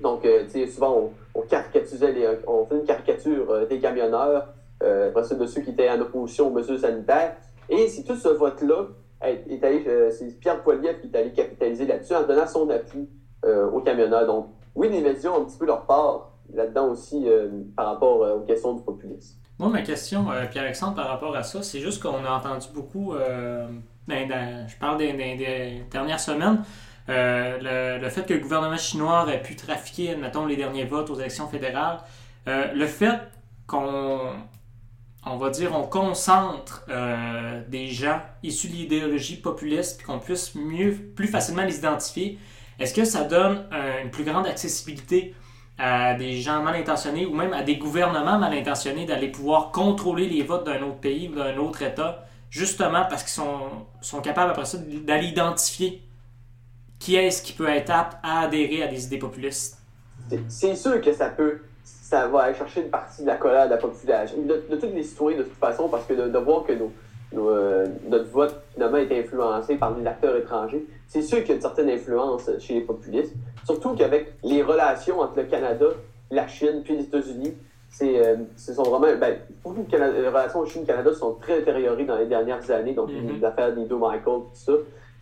[0.00, 3.78] Donc, euh, tu sais, souvent, on, on caricaturait les, on fait une caricature euh, des
[3.78, 4.48] camionneurs,
[4.82, 7.36] euh, après ça, de ceux qui étaient en opposition aux mesures sanitaires.
[7.68, 8.88] Et c'est tout ce vote-là
[9.24, 13.08] euh, c'est Pierre Poilievre qui est allé capitaliser là-dessus en donnant son appui
[13.44, 14.26] euh, aux camionneurs.
[14.26, 18.20] Donc, oui, les médias ont un petit peu leur part là-dedans aussi euh, par rapport
[18.20, 19.38] aux questions du populisme.
[19.58, 24.66] Moi, ma question, Pierre-Alexandre, par rapport à ça, c'est juste qu'on a entendu beaucoup, dans-
[24.68, 26.62] je parle des, dernières semaines,
[27.08, 31.46] le, fait que le gouvernement chinois aurait pu trafiquer, admettons, les derniers votes aux élections
[31.48, 32.00] fédérales.
[32.46, 33.18] Le fait
[33.66, 34.18] qu'on,
[35.26, 40.54] on va dire, on concentre euh, des gens issus de l'idéologie populiste, puis qu'on puisse
[40.54, 42.38] mieux, plus facilement les identifier,
[42.78, 45.34] est-ce que ça donne euh, une plus grande accessibilité
[45.78, 50.28] à des gens mal intentionnés ou même à des gouvernements mal intentionnés d'aller pouvoir contrôler
[50.28, 53.58] les votes d'un autre pays ou d'un autre État, justement parce qu'ils sont,
[54.00, 56.02] sont capables après ça d'aller identifier
[56.98, 59.78] qui est-ce qui peut être apte à adhérer à des idées populistes?
[60.48, 61.60] C'est- sûr que ça peut,
[62.08, 64.86] ça va aller chercher une partie de la colère de la population, de, de tous
[64.94, 66.92] les citoyens de toute façon, parce que de, de voir que nos,
[67.32, 71.52] nos, euh, notre vote finalement est influencé par des acteurs étrangers, c'est sûr qu'il y
[71.52, 73.34] a une certaine influence chez les populistes.
[73.64, 75.86] Surtout qu'avec les relations entre le Canada,
[76.30, 77.54] la Chine puis les États-Unis,
[77.88, 82.18] c'est, euh, ce sont vraiment, ben, beaucoup de les relations Chine-Canada sont très détériorées dans
[82.18, 83.36] les dernières années, donc Mhm.
[83.38, 84.72] les affaires d'Ido Michael, tout ça.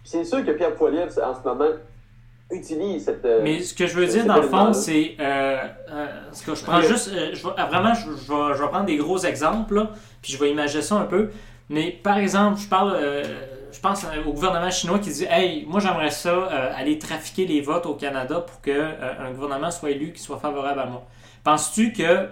[0.02, 1.70] Puis c'est sûr que Pierre Poilievre, en ce moment,
[2.54, 3.24] utilise cette.
[3.24, 5.16] euh, Mais ce que je veux dire dans le fond, c'est.
[5.20, 5.58] Euh,
[5.90, 6.86] euh, ce que je prends Oui.
[6.86, 7.10] juste.
[7.12, 9.90] euh, je vais- vraiment, je, je vais, je vais prendre des gros exemples, là,
[10.22, 11.30] puis je vais imaginer ça un peu.
[11.68, 12.96] Mais par exemple, je parle.
[13.72, 16.44] je pense au gouvernement chinois qui dit Hey, moi j'aimerais ça
[16.76, 20.38] aller trafiquer les votes au Canada pour que euh, un gouvernement soit élu qui soit
[20.38, 21.02] favorable à moi.
[21.42, 22.28] Penses-tu que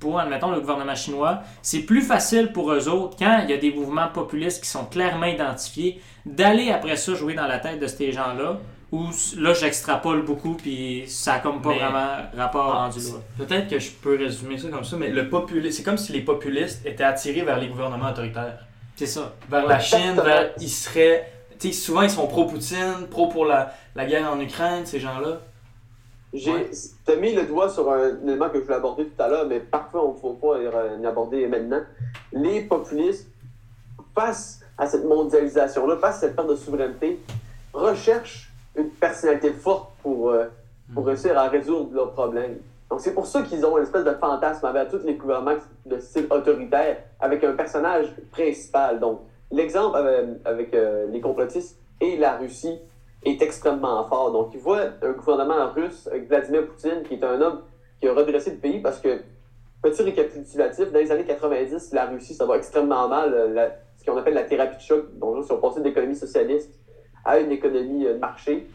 [0.00, 3.56] pour, admettons, le gouvernement chinois, c'est plus facile pour eux autres, quand il y a
[3.56, 7.86] des mouvements populistes qui sont clairement identifiés, d'aller après ça jouer dans la tête de
[7.86, 8.58] ces gens-là,
[8.92, 9.06] ou
[9.38, 13.14] là, j'extrapole beaucoup, puis ça a comme pas Mais- vraiment rapport Ah, rendu là.
[13.38, 16.20] Peut-être que je peux résumer ça comme ça, mais le populi- c'est comme si les
[16.20, 18.58] populistes étaient attirés vers les gouvernements autoritaires.
[18.94, 19.32] C'est ça.
[19.50, 21.32] Vers la Chine, vers, ils seraient.
[21.58, 25.40] Tu sais, souvent ils sont pro-Poutine, pro pour la, la guerre en Ukraine, ces gens-là.
[26.34, 26.70] J'ai Ouais.
[27.04, 29.60] t'as mis le doigt sur un élément que je voulais aborder tout à l'heure, mais
[29.60, 31.80] parfois on ne faut pas y aborder maintenant.
[32.32, 33.28] Les populistes,
[34.14, 37.20] face à cette mondialisation-là, face à cette perte de souveraineté,
[37.72, 40.46] recherchent une personnalité forte pour, euh,
[40.94, 42.58] pour réussir à résoudre leurs problèmes.
[42.90, 45.98] Donc c'est pour ça qu'ils ont une espèce de fantasme envers tous les gouvernements de
[45.98, 49.00] style autoritaire, avec un personnage principal.
[49.00, 52.78] Donc l'exemple avec, avec, euh, les complotistes et la Russie
[53.24, 54.32] est extrêmement fort.
[54.32, 57.60] Donc, il voit un gouvernement russe, avec Vladimir Poutine, qui est un homme
[58.00, 59.20] qui a redressé le pays parce que,
[59.80, 63.32] petit récapitulatif, dans les années 90, la Russie, ça va extrêmement mal.
[63.32, 65.04] euh, la- ce qu'on appelle la thérapie de choc.
[65.20, 66.72] Donc, ils sont passés d'une économie socialiste
[67.24, 68.66] à une économie euh, de marché.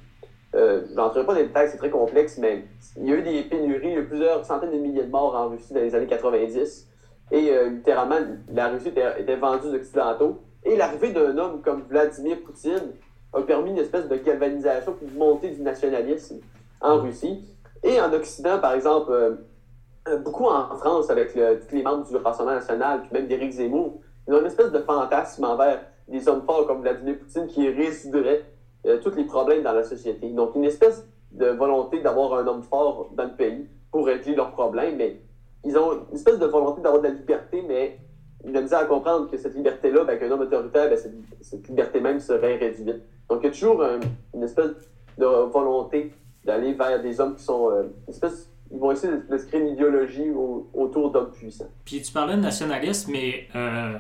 [0.56, 2.64] Euh, je n'entrerai pas dans les détails, c'est très complexe, mais
[2.98, 5.12] il y a eu des pénuries, il y a eu plusieurs centaines de milliers de
[5.12, 6.88] morts en Russie dans les années 90.
[7.32, 8.20] Et euh, littéralement,
[8.54, 10.40] la Russie était, vendue aux Occidentaux.
[10.64, 12.94] Et l'arrivée d'un homme comme Vladimir Poutine
[13.34, 16.40] a permis une espèce de galvanisation puis une du nationalisme
[16.82, 17.44] en Russie.
[17.84, 22.16] Et en Occident, par exemple, euh, beaucoup en France, avec le- tous les membres du
[22.16, 26.44] Rassemblement national, puis même d'Éric Zemmour, ils ont une espèce de fantasme envers des hommes
[26.46, 28.44] forts comme Vladimir Poutine qui résoudrait
[28.86, 30.30] euh, tous les problèmes dans la société.
[30.30, 34.52] Donc, une espèce de volonté d'avoir un homme fort dans le pays pour régler leurs
[34.52, 35.20] problèmes, mais
[35.66, 38.00] ils ont une espèce de volonté d'avoir de la liberté, mais
[38.46, 40.98] ils ont misère à comprendre que cette liberté-là, ben, qu'un homme autoritaire, ben,
[41.42, 43.02] cette, liberté même serait réduite.
[43.30, 44.00] Donc, il y a toujours un-
[44.34, 44.72] une espèce
[45.18, 46.14] de volonté
[46.46, 47.72] d'aller vers des hommes qui sont.
[47.72, 51.68] euh, une espèce, ils vont essayer de, créer une idéologie au- autour d'hommes puissants.
[51.84, 53.98] Puis tu parlais de nationalisme, mais euh,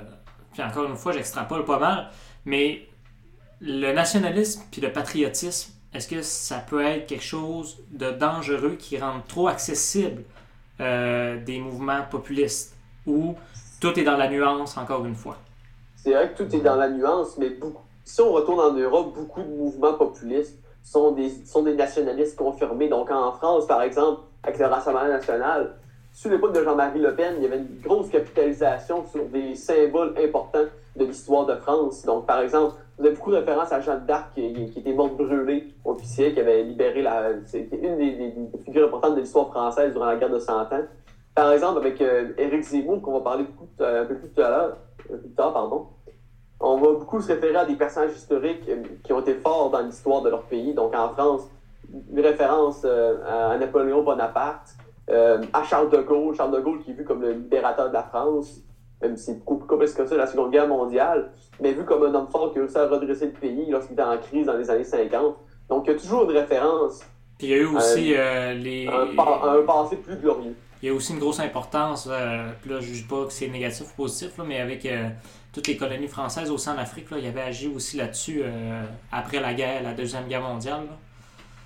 [0.57, 2.07] puis encore une fois, j'extrapole pas mal,
[2.43, 2.87] mais
[3.61, 8.97] le nationalisme puis le patriotisme, est-ce que ça peut être quelque chose de dangereux qui
[8.97, 10.23] rend trop accessible
[10.79, 13.35] euh, des mouvements populistes ou
[13.79, 15.37] tout est dans la nuance, encore une fois?
[15.95, 17.51] C'est vrai que tout est dans la nuance, mais
[18.03, 22.89] si on retourne en Europe, beaucoup de mouvements populistes sont des, sont des nationalistes confirmés.
[22.89, 25.75] Donc en France, par exemple, avec le Rassemblement national,
[26.17, 30.15] sous l'époque de Jean-Marie Le Pen, il y avait une grosse capitalisation sur des symboles
[30.17, 32.03] importants de l'histoire de France.
[32.05, 35.75] Donc par exemple, vous avez beaucoup de références à Jeanne d'Arc qui, était morte brûlée
[35.85, 37.33] au qui avait libéré la.
[37.45, 38.33] C'était une des,
[38.65, 40.85] figures importantes de l'histoire française durant la guerre de Cent Ans.
[41.35, 45.33] Par exemple, avec euh, Éric Zemmour, qu'on va parler beaucoup, euh, un peu plus plus
[45.35, 45.85] tard, pardon,
[46.59, 49.81] on va beaucoup se référer à des personnages historiques euh, qui ont été forts dans
[49.81, 50.73] l'histoire de leur pays.
[50.73, 51.47] Donc en France,
[52.11, 54.75] une référence à Napoléon Bonaparte,
[55.09, 57.93] euh, à Charles de Gaulle, Charles de Gaulle qui est vu comme le libérateur de
[57.93, 58.61] la France,
[59.01, 62.03] même si c'est beaucoup plus complexe que ça, la Seconde Guerre mondiale, mais vu comme
[62.03, 64.57] un homme fort qui a réussi à redresser le pays lorsqu'il était en crise dans
[64.57, 65.35] les années 50.
[65.69, 67.01] Donc il y a toujours une référence.
[67.37, 68.87] Puis il y a eu aussi euh, les...
[68.87, 70.55] Un, un, passé plus glorieux.
[70.81, 73.33] Il y a aussi une grosse importance, euh, puis là je ne juge pas que
[73.33, 75.09] c'est négatif ou positif, là, mais avec euh,
[75.51, 78.83] toutes les colonies françaises aussi en Afrique, là, il y avait agi aussi là-dessus euh,
[79.11, 80.81] après la guerre, la Deuxième Guerre mondiale.
[80.81, 80.97] Là.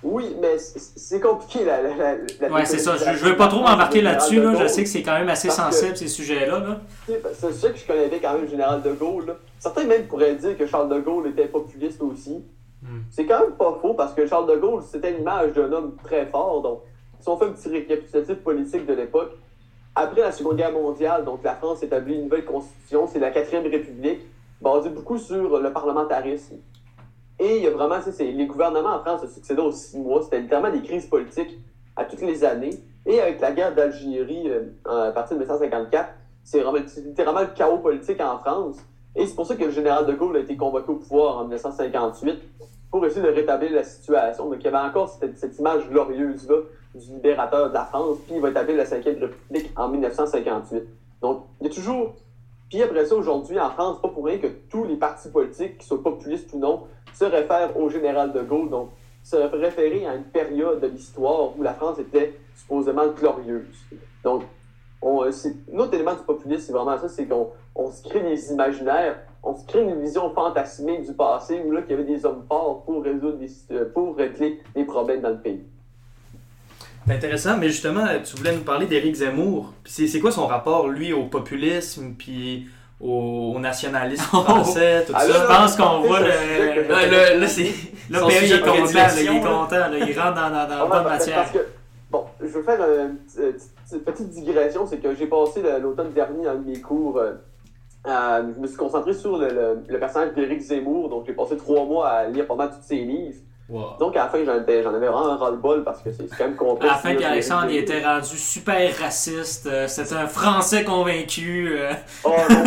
[0.02, 2.96] Oui, mais c'est compliqué la, la, la Ouais, c'est ça.
[2.96, 4.40] Je, je veux pas trop m'embarquer là-dessus.
[4.40, 4.54] Là.
[4.54, 6.58] Je sais que c'est quand même assez sensible, que, ces sujets-là.
[6.58, 6.80] Là.
[7.06, 9.26] C'est un sujet que je connais quand même le général de Gaulle.
[9.26, 9.36] Là.
[9.60, 12.42] Certains même pourraient dire que Charles de Gaulle était populiste aussi.
[12.82, 12.98] Mm.
[13.10, 16.26] C'est quand même pas faux parce que Charles de Gaulle, c'était l'image d'un homme très
[16.26, 16.62] fort.
[16.62, 16.80] Donc,
[17.20, 19.30] si on fait un petit récapitulatif politique de l'époque,
[19.94, 23.70] après la Seconde Guerre mondiale, donc la France établit une nouvelle constitution, c'est la quatrième
[23.70, 24.20] république,
[24.60, 26.56] basée beaucoup sur le parlementarisme.
[27.38, 30.40] Et il y a vraiment, les gouvernements en France se succédaient aux six mois, c'était
[30.40, 31.58] littéralement des crises politiques
[31.96, 32.78] à toutes les années.
[33.04, 36.10] Et avec la guerre d'Algérie euh, à partir de 1954,
[36.44, 36.62] c'est
[37.04, 38.76] littéralement le chaos politique en France.
[39.14, 41.42] Et c'est pour ça que le général de Gaulle a été convoqué au pouvoir en
[41.42, 42.40] 1958
[42.90, 44.48] pour essayer de rétablir la situation.
[44.48, 46.56] Donc il y avait encore cette, image glorieuse-là
[46.94, 50.82] du libérateur de la France, puis il va établir la Cinquième République en 1958.
[51.22, 52.14] Donc, il y a toujours...
[52.68, 55.86] Puis après ça, aujourd'hui, en France, pas pour rien que tous les partis politiques, qu'ils
[55.86, 56.82] soient populistes ou non,
[57.14, 58.90] se réfèrent au général de Gaulle, donc
[59.22, 63.86] se référer à une période de l'histoire où la France était supposément glorieuse.
[64.24, 64.42] Donc,
[65.00, 68.52] on, un autre élément du populisme, c'est vraiment ça, c'est qu'on on se crée des
[68.52, 72.24] imaginaires, on se crée une vision fantasmée du passé où là, il y avait des
[72.24, 73.38] hommes forts pour résoudre
[73.92, 75.62] pour régler les problèmes dans le pays.
[77.06, 79.72] C'est intéressant, mais justement, tu voulais nous parler d'Éric Zemmour.
[79.84, 82.68] C'est quoi son rapport, lui, au populisme, puis
[83.02, 85.32] au, nationalisme français, tout ah, ça?
[85.32, 86.88] je pense qu'on voit le...
[86.88, 87.72] Là, là c'est...
[88.10, 91.04] Là, Perry est content, là, il est content, là, il rentre dans, dans, dans bonne
[91.04, 91.36] matière.
[91.36, 91.66] Parce que,
[92.10, 93.18] bon, je veux faire une,
[93.92, 97.18] une petite digression, c'est que j'ai passé l'automne dernier dans mes cours...
[97.18, 97.32] Euh,
[98.04, 101.84] je me suis concentré sur le, le, le personnage d'Éric Zemmour, donc j'ai passé trois
[101.84, 103.38] mois à lire pas mal tous ses livres.
[103.72, 103.96] Wow.
[103.98, 106.92] Donc, à la fin, j'en avais vraiment un ras-le-bol parce que c'est quand même complexe.
[106.92, 109.66] À la fin, qu'Alexandre il était rendu super raciste.
[109.66, 111.78] Euh, C'était un Français convaincu.
[111.78, 111.92] Euh...
[112.22, 112.64] Oh non!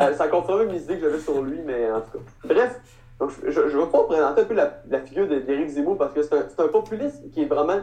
[0.00, 2.54] euh, ça confirme mes idées que j'avais sur lui, mais en tout cas.
[2.54, 2.80] Bref,
[3.20, 6.22] donc, je, je, vais pas présenter un peu la, la figure d'Éric Zemmour parce que
[6.22, 7.80] c'est un, un populiste qui est vraiment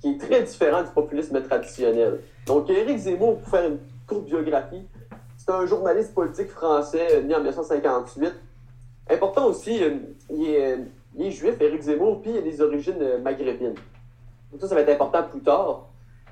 [0.00, 2.20] qui est très différent du populisme traditionnel.
[2.46, 4.86] Donc, Éric Zemmour, pour faire une courte biographie,
[5.36, 8.32] c'est un journaliste politique français né en 1958.
[9.10, 9.80] Important aussi,
[10.30, 10.78] il est
[11.16, 13.74] il est juif, Éric Zemmour, puis il a des origines maghrébines.
[14.52, 15.86] Donc ça, ça va être important plus tard.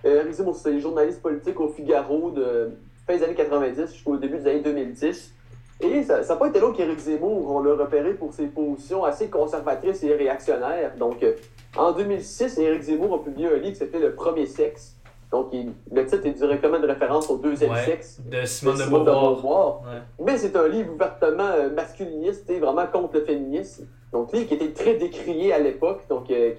[0.04, 2.70] Euh, Éric Zemmour, c'est journaliste politique au Figaro de
[3.06, 5.32] fin des années 90 jusqu'au début des années 2010.
[5.80, 9.28] Et ça n'a pas été long qu'Éric Zemmour, on l'a repéré pour ses positions assez
[9.28, 10.94] conservatrices et réactionnaires.
[10.96, 11.32] Donc, euh,
[11.76, 14.96] en 2006, Éric Zemmour a publié un livre qui s'appelait Le Premier Sexe.
[15.32, 18.84] Donc, il, le titre est directement de référence au deuxième ouais, sexe de Simone de,
[18.84, 19.34] de Beauvoir.
[19.34, 19.80] Beauvoir.
[19.82, 20.24] Ouais.
[20.24, 23.88] Mais c'est un livre ouvertement masculiniste et vraiment contre le féminisme.
[24.14, 26.52] Donc, livre qui était très décrié à l'époque, donc euh,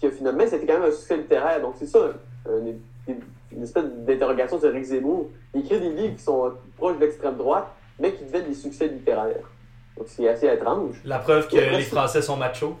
[0.00, 1.60] qui, finalement, c'était quand même un succès littéraire.
[1.60, 2.10] Donc, c'est ça,
[2.48, 2.80] une,
[3.52, 5.28] une espèce d'interrogation sur Eric Zemmour.
[5.54, 7.68] Il écrit des livres qui sont proches de l'extrême droite,
[8.00, 9.46] mais qui deviennent des succès littéraires.
[9.96, 10.96] Donc, c'est assez étrange.
[11.04, 12.76] La preuve que les Français sont machos.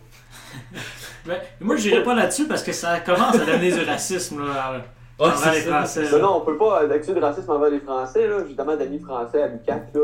[1.26, 4.44] mais, moi, je n'irai pas là-dessus parce que ça commence à devenir du racisme.
[4.44, 4.82] Là.
[5.20, 6.10] Oh, envers les Français.
[6.12, 9.42] Non, non, on peut pas accuser de racisme envers les Français, là, justement, d'amis français
[9.42, 10.00] à l'UQAC, là.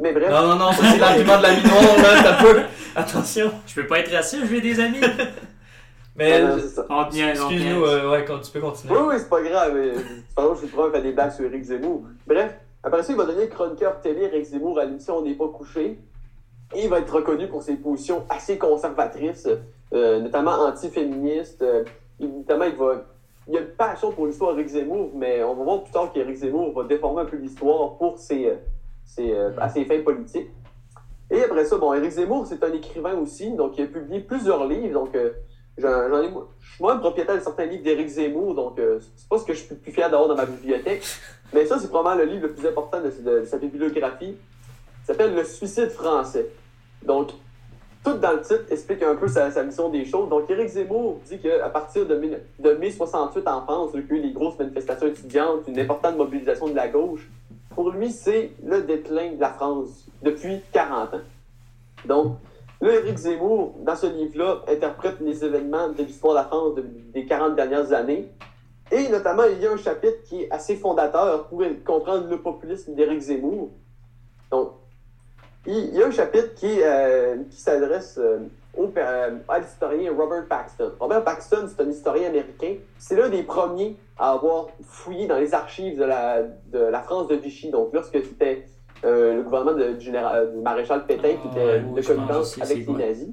[0.00, 0.30] Mais bref.
[0.30, 2.60] Non, non, non, c'est l'argument de l'ami noir, là, t'as peu.
[2.94, 3.50] Attention.
[3.66, 5.00] Je peux pas être raciste, je veux des amis.
[6.18, 6.42] Mais,
[7.10, 8.92] tient, excuse-nous, euh, ouais, quand tu peux continuer.
[8.92, 9.72] Oui, oui, c'est pas grave.
[10.34, 12.02] façon, je suis pas faire des blagues sur Eric Zemmour.
[12.26, 15.46] Bref, après ça, il va devenir chroniqueur télé, Eric Zemmour, à l'émission On n'est pas
[15.46, 16.00] couché.
[16.74, 19.48] Et il va être reconnu pour ses positions assez conservatrices,
[19.94, 21.62] euh, notamment anti-féministes.
[21.62, 21.84] Euh,
[22.20, 23.04] notamment, il va
[23.48, 26.12] il y a une passion pour l'histoire d'Éric Zemmour, mais on va voir plus tard
[26.12, 28.52] qu'Éric Zemmour va déformer un peu l'histoire pour ses,
[29.04, 30.50] ses, à ses fins politiques.
[31.30, 34.66] Et après ça, bon, Éric Zemmour, c'est un écrivain aussi, donc il a publié plusieurs
[34.66, 35.30] livres, donc euh,
[35.76, 36.34] je suis
[36.80, 39.74] moi-même propriétaire de certains livres d'Éric Zemmour, donc euh, c'est pas ce que je suis
[39.74, 41.04] plus fier d'avoir dans ma bibliothèque,
[41.52, 44.36] mais ça, c'est probablement le livre le plus important de sa bibliographie.
[44.36, 46.46] Il s'appelle Le suicide français.
[47.02, 47.30] Donc,
[48.04, 50.28] tout dans le titre explique un peu sa, sa vision des choses.
[50.28, 52.14] Donc, Éric Zemmour dit qu'à partir de,
[52.58, 56.88] de mai 68 en France, depuis les grosses manifestations étudiantes, une importante mobilisation de la
[56.88, 57.28] gauche,
[57.74, 61.20] pour lui, c'est le déclin de la France depuis 40 ans.
[62.06, 62.36] Donc,
[62.80, 66.84] là, Éric Zemmour, dans ce livre-là, interprète les événements de l'histoire de la France de-
[67.12, 68.28] des 40 dernières années.
[68.90, 72.94] Et notamment, il y a un chapitre qui est assez fondateur pour comprendre le populisme
[72.94, 73.68] d'Éric Zemmour.
[74.50, 74.70] Donc,
[75.68, 78.38] il il y a un chapitre qui, euh, qui s'adresse euh,
[78.76, 80.92] au, euh, à l'historien Robert Paxton.
[80.98, 82.74] Robert Paxton, c'est un historien américain.
[82.98, 87.28] C'est l'un des premiers à avoir fouillé dans les archives de la, de la France
[87.28, 87.70] de Vichy.
[87.70, 88.66] Donc, lorsque c'était
[89.04, 93.28] le gouvernement de- du, général, du maréchal Pétain qui était de connivence avec les nazis.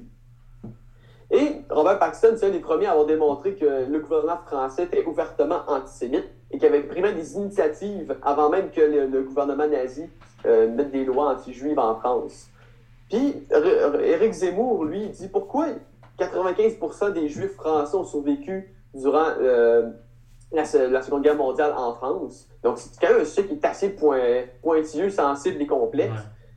[1.30, 5.04] Et Robert Paxton, c'est un des premiers à avoir démontré que le gouvernement français était
[5.04, 9.66] ouvertement antisémite et qu'il avait pris même des initiatives avant même que le, le gouvernement
[9.66, 10.08] nazi
[10.44, 12.48] euh, mette des lois anti-juives en France.
[13.08, 13.34] Puis,
[14.02, 15.68] Éric Zemmour, lui, il dit pourquoi
[16.18, 19.88] 95% des juifs français ont survécu durant euh,
[20.52, 22.48] la, se- la Seconde Guerre mondiale en France?
[22.62, 26.12] Donc, c'est quand même un sujet qui est assez point- pointilleux, sensible et complexe.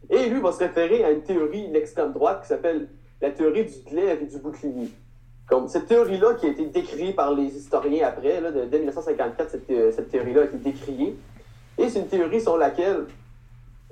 [0.10, 2.88] Et lui va se référer à une théorie de l'extrême droite qui s'appelle
[3.22, 4.90] la théorie du glaive et du bouclier.
[5.48, 9.50] Comme cette théorie-là qui a été décrite par les historiens après, là, de, dès 1954,
[9.52, 11.16] cette, thé- cette théorie-là a été décriée.
[11.78, 13.06] Et c'est une théorie sur laquelle,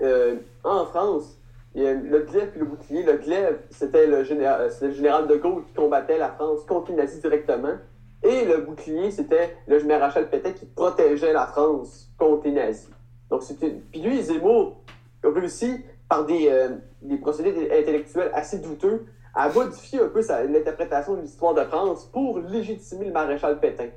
[0.02, 1.38] euh, en France,
[1.76, 3.04] le glaive et le bouclier.
[3.04, 6.92] Le glaive, c'était le, général, euh, le général de Gaulle qui combattait la France contre
[6.92, 7.76] les nazis directement.
[8.24, 12.90] Et le bouclier, c'était le maréchal Pétain qui protégeait la France contre les nazis.
[13.30, 13.70] Donc, c'était...
[13.92, 14.82] Puis lui, Zemmour
[15.24, 16.70] a réussi, par des, euh,
[17.02, 22.40] des procédés intellectuels assez douteux, à modifier un peu l'interprétation de l'histoire de France pour
[22.40, 23.90] légitimer le maréchal Pétain.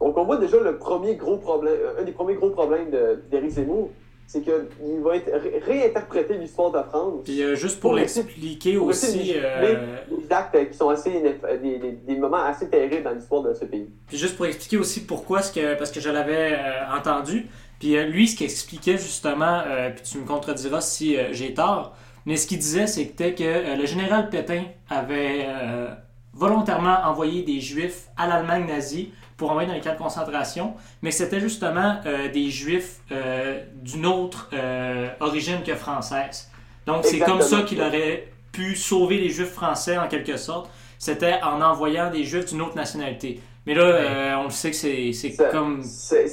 [0.00, 3.50] Donc, on voit déjà le premier gros problème, un des premiers gros problèmes de- d'Éric
[3.50, 3.90] Zemmour,
[4.28, 7.22] c'est qu'il va être ré- réinterpréter l'histoire de France.
[7.24, 10.90] Puis euh, juste pour Pour l'expliquer pour essayer aussi, euh, des actes euh, qui sont
[10.90, 13.88] assez ineff- des, des- des moments assez terribles dans l'histoire de ce pays.
[14.06, 17.46] puis juste pour expliquer aussi pourquoi, ce que, parce que je l'avais euh, entendu.
[17.80, 21.54] Puis euh, lui, ce qu'il expliquait justement, euh, puis tu me contrediras si euh, j'ai
[21.54, 25.88] tort, mais ce qu'il disait, c'était que euh, le général Pétain avait euh,
[26.34, 31.08] volontairement envoyé des Juifs à l'Allemagne nazie pour envoyer dans les camps de concentration, mais
[31.10, 36.50] que c'était justement euh, des Juifs euh, d'une autre euh, origine que française.
[36.86, 40.68] Donc c'est comme ça qu'il aurait pu sauver les Juifs français en quelque sorte.
[40.98, 43.40] C'était en envoyant des Juifs d'une autre nationalité.
[43.66, 45.12] Mais là, euh, on le sait que c'est
[45.52, 45.82] comme...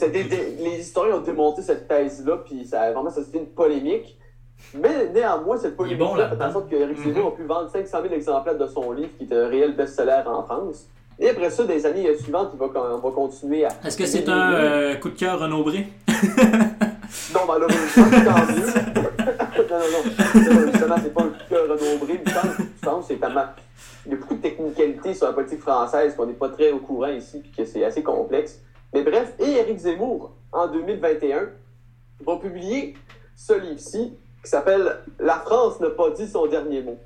[0.10, 4.18] des- des- les historiens ont démonté cette thèse-là, puis ça a vraiment suscité une polémique.
[4.74, 7.70] Mais néanmoins, cette Il est bon polémique-là fait en sorte qu'Éric Zemmour a pu vendre
[7.70, 10.88] 500 000 exemplaires de son livre, qui est un réel best-seller en France.
[11.20, 13.70] Et après ça, des années suivantes, il va, on va continuer à.
[13.86, 15.88] Est-ce que c'est un euh, coup de cœur renombré?
[17.34, 18.66] Non, malheureusement, tant mieux.
[19.70, 20.72] non, non, non.
[20.72, 22.18] Justement, c'est pas un coup de cœur renombré.
[22.24, 22.30] Que
[23.08, 23.46] c'est tellement.
[24.06, 26.80] Il y a beaucoup de technicalités sur la politique française qu'on n'est pas très au
[26.80, 28.60] courant ici, puis que c'est assez complexe.
[28.94, 31.50] Mais bref, et Éric Zemmour, en 2021,
[32.26, 32.96] va publier
[33.36, 34.14] ce livre-ci
[34.44, 36.98] qui s'appelle La France n'a pas dit son dernier mot.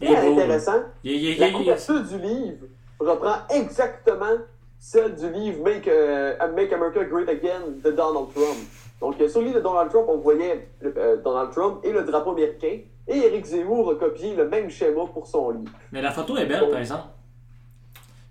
[0.00, 0.14] Et beau.
[0.32, 2.66] intéressant, Il, il- il- la il- couverture du livre
[3.04, 4.36] reprend exactement
[4.78, 8.56] celle du livre Make, euh, Make America Great Again de Donald Trump.
[9.00, 11.92] Donc, euh, sur le livre de Donald Trump, on voyait le- euh, Donald Trump et
[11.92, 12.78] le drapeau américain.
[13.08, 15.70] Et Eric Zemmour a copié le même schéma pour son livre.
[15.92, 17.04] Mais la photo est belle, par exemple.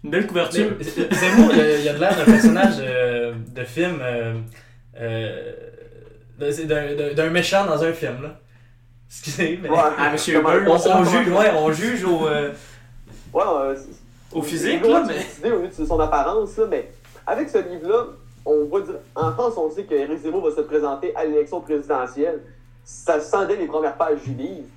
[0.03, 0.71] Une belle couverture.
[0.81, 3.99] Zemmour, il a, il a de l'air d'un personnage euh, de film.
[4.01, 4.35] euh,
[4.99, 5.53] euh,
[6.37, 8.39] d'un- méchant dans un film, là.
[9.09, 9.69] Excusez, mais.
[9.75, 12.51] Ah, Monsieur On, comment- on juge, ouais, on juge au, euh,
[13.33, 13.75] Ouais, euh,
[14.33, 15.15] au physique, là, mais.
[15.39, 16.91] idée au lieu de son apparence, là, mais
[17.25, 18.05] avec ce livre-là,
[18.45, 22.41] on va dire, en France, on sait qu'Éric Zemmour va se présenter à l'élection présidentielle.
[22.83, 24.67] Ça se sent dès les premières pages du livre.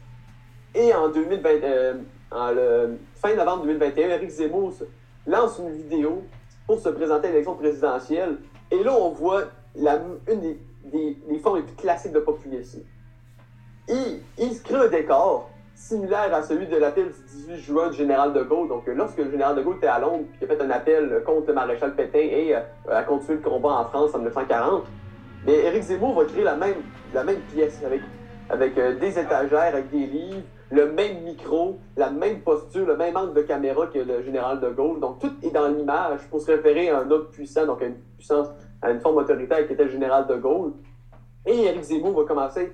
[0.74, 1.94] Et en 2020, euh,
[2.30, 4.72] en le fin novembre 2021, Éric Zemmour
[5.26, 6.22] lance une vidéo
[6.66, 8.38] pour se présenter à l'élection présidentielle.
[8.70, 9.44] Et là, on voit
[9.74, 10.00] la,
[10.30, 12.80] une des, des, des formes les plus classiques de populisme.
[13.88, 15.50] Il, il se crée un décor
[15.82, 18.68] similaire à celui de l'appel du 18 juin du général de Gaulle.
[18.68, 21.22] Donc, euh, lorsque le général de Gaulle était à Londres, il a fait un appel
[21.26, 24.84] contre le maréchal Pétain et euh, a continué le combat en France en 1940,
[25.44, 26.76] mais Éric Zemmour va créer la même,
[27.12, 28.00] la même pièce avec,
[28.48, 33.16] avec euh, des étagères, avec des livres, le même micro, la même posture, le même
[33.16, 35.00] angle de caméra que le général de Gaulle.
[35.00, 37.96] Donc, tout est dans l'image pour se référer à un homme puissant, donc à une
[38.16, 38.48] puissance,
[38.80, 40.72] à une forme autoritaire qui était le général de Gaulle.
[41.44, 42.72] Et Éric Zemmour va commencer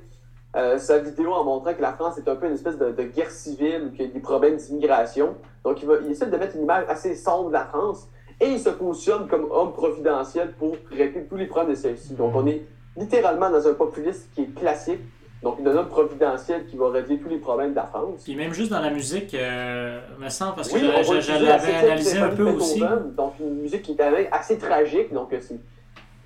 [0.57, 3.03] euh, sa vidéo en montrant que la France est un peu une espèce de, de
[3.03, 5.35] guerre civile, qu'il y a des problèmes d'immigration.
[5.65, 8.09] Donc, il, va, il essaie de mettre une image assez sombre de la France
[8.41, 12.15] et il se positionne comme homme providentiel pour régler tous les problèmes de celle-ci.
[12.15, 12.63] Donc, on est
[12.97, 15.01] littéralement dans un populisme qui est classique
[15.43, 18.23] Donc, un homme providentiel qui va régler tous les problèmes de la France.
[18.25, 22.19] Puis même juste dans la musique, euh, me semble, parce que Oui, je, l'avais analysé
[22.19, 22.83] un peu aussi.
[23.17, 25.13] Donc, une musique qui est assez tragique.
[25.13, 25.41] Donc, euh,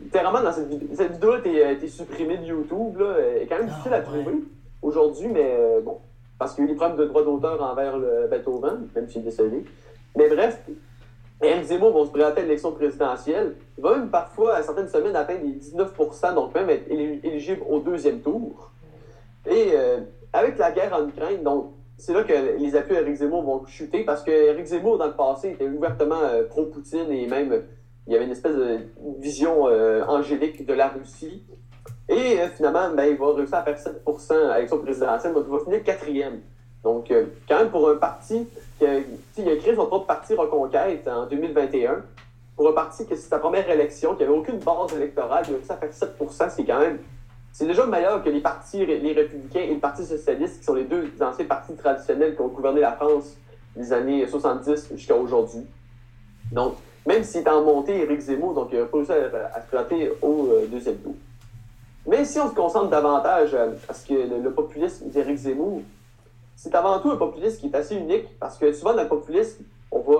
[0.03, 0.19] c'est.
[0.19, 2.99] Littéralement, dans cette, cette vidéo-là, t'es, euh, t'es supprimé de YouTube.
[2.99, 4.03] Là, elle est quand même Ah, difficile à ouais.
[4.05, 4.35] trouver
[4.83, 5.99] aujourd'hui, mais euh, bon.
[6.39, 9.21] Parce qu'il y a eu des problèmes de droit d'auteur envers le Beethoven, même s'il
[9.21, 9.65] est décédé.
[10.17, 10.61] Mais bref,
[11.41, 13.55] Éric Zemmour va se présenter à l'élection présidentielle.
[13.79, 17.63] Il va même parfois, à certaines semaines, atteindre les 19% donc même être éli- éligible
[17.69, 18.71] au deuxième tour.
[19.47, 19.99] Et euh,
[20.33, 23.65] avec la guerre en Ukraine, donc, c'est là que les appuis à Éric Zemmour vont
[23.67, 27.63] chuter parce que Éric Zemmour, dans le passé, était ouvertement euh, pro-Poutine et même
[28.07, 28.79] il y avait une espèce de
[29.21, 31.43] vision euh, angélique de la Russie.
[32.09, 35.53] Et euh, finalement, ben, il va réussir à faire 7% à l'élection présidentielle, donc il
[35.53, 36.41] va finir quatrième.
[36.83, 38.49] Donc, euh, quand même, pour un parti,
[38.79, 38.99] qui a,
[39.39, 42.03] il a créé son propre parti Reconquête en 2021,
[42.57, 45.57] pour un parti que c'est sa première élection, qui n'avait aucune base électorale, il a
[45.57, 46.99] réussi à faire 7% c'est quand même.
[47.53, 50.85] C'est déjà meilleur que les partis, les Républicains et le Parti Socialiste, qui sont les
[50.85, 53.37] deux anciens partis traditionnels qui ont gouverné la France
[53.77, 55.67] des années 70 jusqu'à aujourd'hui.
[56.51, 56.77] Donc,
[57.07, 60.11] même s'il est en montée, Éric Zemmour, donc il a réussi à, à se présenter
[60.23, 61.15] au euh, deuxième tour.
[62.07, 65.83] Mais si on se concentre davantage euh, à ce que le, populisme d'Éric Zemmour,
[66.57, 69.65] c'est avant tout un populisme qui est assez unique parce que souvent dans le populisme,
[69.91, 70.17] on va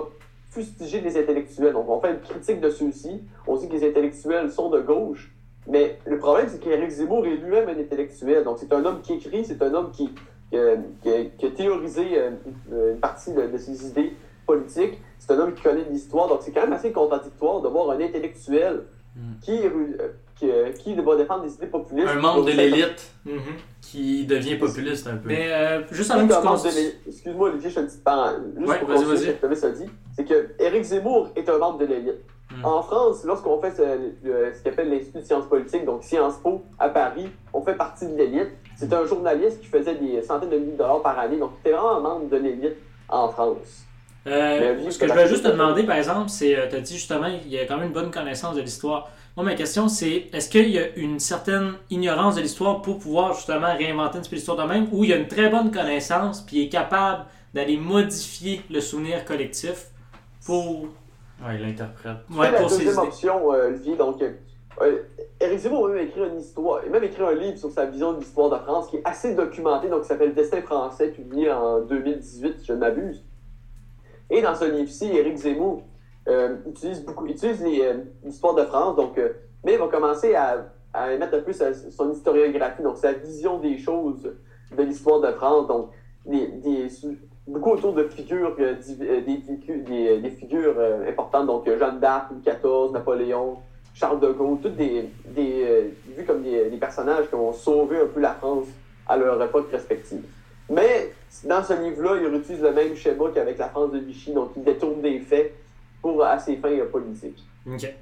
[0.51, 1.75] fustiger les intellectuels.
[1.77, 3.23] On fait une critique de ceux-ci.
[3.47, 5.33] On dit que les intellectuels sont de gauche.
[5.69, 8.43] Mais le problème, c'est qu'Éric Zemmour est lui-même un intellectuel.
[8.45, 10.11] Donc c'est un homme qui écrit, c'est un homme qui,
[10.51, 12.31] qui, a- qui qui a théorisé euh,
[12.71, 14.13] une, une partie de, de ses idées
[14.47, 14.99] politiques.
[15.25, 16.27] C'est un homme qui connaît l'histoire.
[16.29, 18.83] Donc c'est quand même assez contradictoire de voir un intellectuel
[19.15, 19.21] Mm.
[19.43, 22.09] qui, euh, qui, euh, qui va défendre des idées populistes.
[22.09, 23.41] Un membre de l'élite Mhm.
[23.83, 25.29] qui devient populiste un peu.
[25.29, 27.09] Mais euh, juste avant que tu.
[27.09, 28.41] Excuse-moi, Olivier, je une petite parenthèse.
[28.57, 29.27] Juste Ouais, pour vas-y, continuer vas-y.
[29.27, 29.47] ce que
[29.85, 29.91] dit.
[30.17, 32.21] C'est que Éric Zemmour est un membre de l'élite.
[32.57, 32.65] Mm.
[32.65, 33.83] En France, lorsqu'on fait ce,
[34.27, 37.75] le- ce qu'on appelle l'Institut de sciences politiques, donc Sciences Po, à Paris, on fait
[37.77, 38.49] partie de l'élite.
[38.79, 41.37] C'est un journaliste qui faisait des centaines de milliers de dollars par année.
[41.37, 42.77] Donc, il était vraiment un membre de l'élite
[43.11, 43.85] en France.
[44.27, 46.81] Euh, ce que je c'est voulais la- juste te demander, par exemple, c'est, tu as
[46.81, 49.11] dit justement, il y a quand même une bonne connaissance de l'histoire.
[49.37, 53.35] Moi, ma question, c'est, est-ce qu'il y a une certaine ignorance de l'histoire pour pouvoir
[53.35, 56.59] justement réinventer une l'histoire de même, ou il y a une très bonne connaissance, puis
[56.59, 59.87] il est capable d'aller modifier le souvenir collectif
[60.45, 60.83] pour...
[61.45, 62.19] Ouais, il interprète.
[62.31, 63.97] Ouais, C'est la pour ses deuxième option, euh, Olivier.
[63.97, 64.33] Donc, euh,
[64.83, 65.03] euh,
[65.41, 67.87] Éric Zemmour a même écrit une histoire, il a même écrit un livre sur sa
[67.87, 71.51] vision de l'histoire de France qui est assez documenté, donc qui s'appelle Destin français, publié
[71.51, 73.25] en 2018, si je ne m'abuse.
[74.35, 75.83] Et dans ce livre-ci, Éric Zemmour
[76.27, 79.29] euh, utilise beaucoup, utilise euh, l'histoire de France, donc, euh,
[79.63, 83.59] mais il va commencer à, à mettre un peu sa- son historiographie, donc sa vision
[83.59, 84.33] des choses
[84.77, 85.91] de l'histoire de France, donc
[87.47, 90.77] beaucoup autour de figures, des, figu- des, des figures
[91.07, 93.59] importantes, donc Jeanne d'Arc, Louis XIV, Napoléon,
[93.93, 98.21] Charles de Gaulle, tous des, vus comme des, des personnages qui ont sauvé un peu
[98.21, 98.67] la France
[99.07, 100.25] à leur époque respective.
[100.73, 101.13] Mais
[101.45, 104.65] dans ce livre-là, il utilise le même schéma qu'avec la France de Vichy, donc il
[104.65, 105.55] détourne des faits
[106.01, 107.45] pour à ses fins politiques.
[107.71, 107.95] Ok.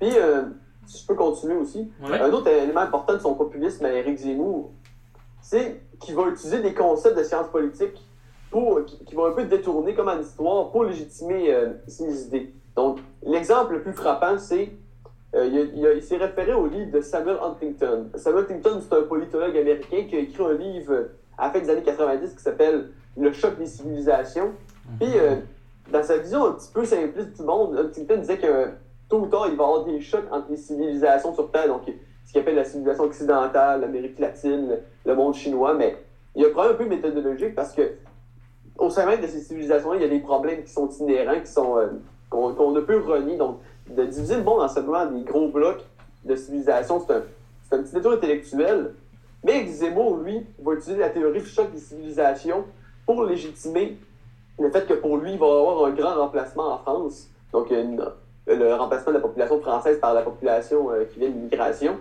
[0.00, 0.42] Puis, euh,
[0.86, 2.18] si je peux continuer aussi, Ouais.
[2.20, 4.70] un autre élément important de son populisme à Éric Zemmour,
[5.42, 8.02] c'est qu'il va utiliser des concepts de sciences politiques
[8.50, 12.52] pour, qui, qui vont un peu détourner comme en histoire pour légitimer euh, ses idées.
[12.74, 14.70] Donc, l'exemple le plus frappant, c'est
[15.34, 18.06] euh, il, s'est référé au livre de Samuel Huntington.
[18.14, 21.08] Samuel Huntington, c'est un politologue américain qui a écrit un livre
[21.38, 24.52] à la fin des années 90 qui s'appelle Le choc des civilisations.
[24.98, 25.36] Puis, euh,
[25.90, 28.70] dans sa vision un petit peu simpliste du monde, Huntington disait que
[29.08, 31.82] tôt ou tard, il va y avoir des chocs entre les civilisations sur Terre, donc
[32.26, 35.96] ce qu'il appelle la civilisation occidentale, l'Amérique latine, le, monde chinois, mais
[36.34, 37.94] il y a un problème un peu méthodologique parce que
[38.76, 41.50] au sein même de ces civilisations-là, il y a des problèmes qui sont inhérents, qui
[41.50, 41.86] sont euh,
[42.28, 43.36] qu'on ne peut renier.
[43.36, 43.58] Donc,
[43.88, 45.84] de diviser le monde en simplement des gros blocs
[46.24, 47.22] de civilisation, c'est un,
[47.72, 48.92] un petit détour intellectuel.
[49.48, 52.64] Mais Zemmour, lui, va utiliser la théorie du choc des civilisations
[53.06, 53.96] pour légitimer
[54.58, 57.30] le fait que pour lui, il va avoir un grand remplacement en France.
[57.50, 61.96] Donc, le remplacement de la population française par la population euh, qui vient de l'immigration.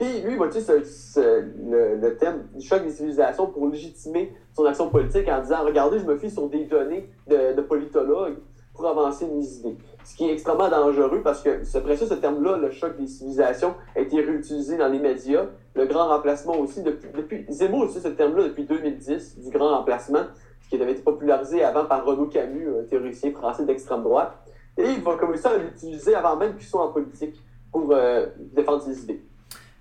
[0.00, 4.64] Puis lui, il va utiliser le, le thème du choc des civilisations pour légitimer son
[4.64, 8.38] action politique en disant Regardez, je me fie sur des données de, de politologues
[8.74, 9.76] pour avancer mes idées.
[10.04, 13.74] Ce qui est extrêmement dangereux parce que, après ça, ce terme-là, le choc des civilisations,
[13.94, 15.46] a été réutilisé dans les médias.
[15.74, 20.24] Le grand remplacement aussi, depuis, depuis Zemmour utilise ce terme-là depuis 2010, du grand remplacement,
[20.62, 24.32] ce qui avait été popularisé avant par Renaud Camus, un théoricien français d'extrême droite.
[24.76, 27.36] Et il va commencer à l'utiliser avant même qu'il soit en politique
[27.70, 29.22] pour euh, défendre ses idées.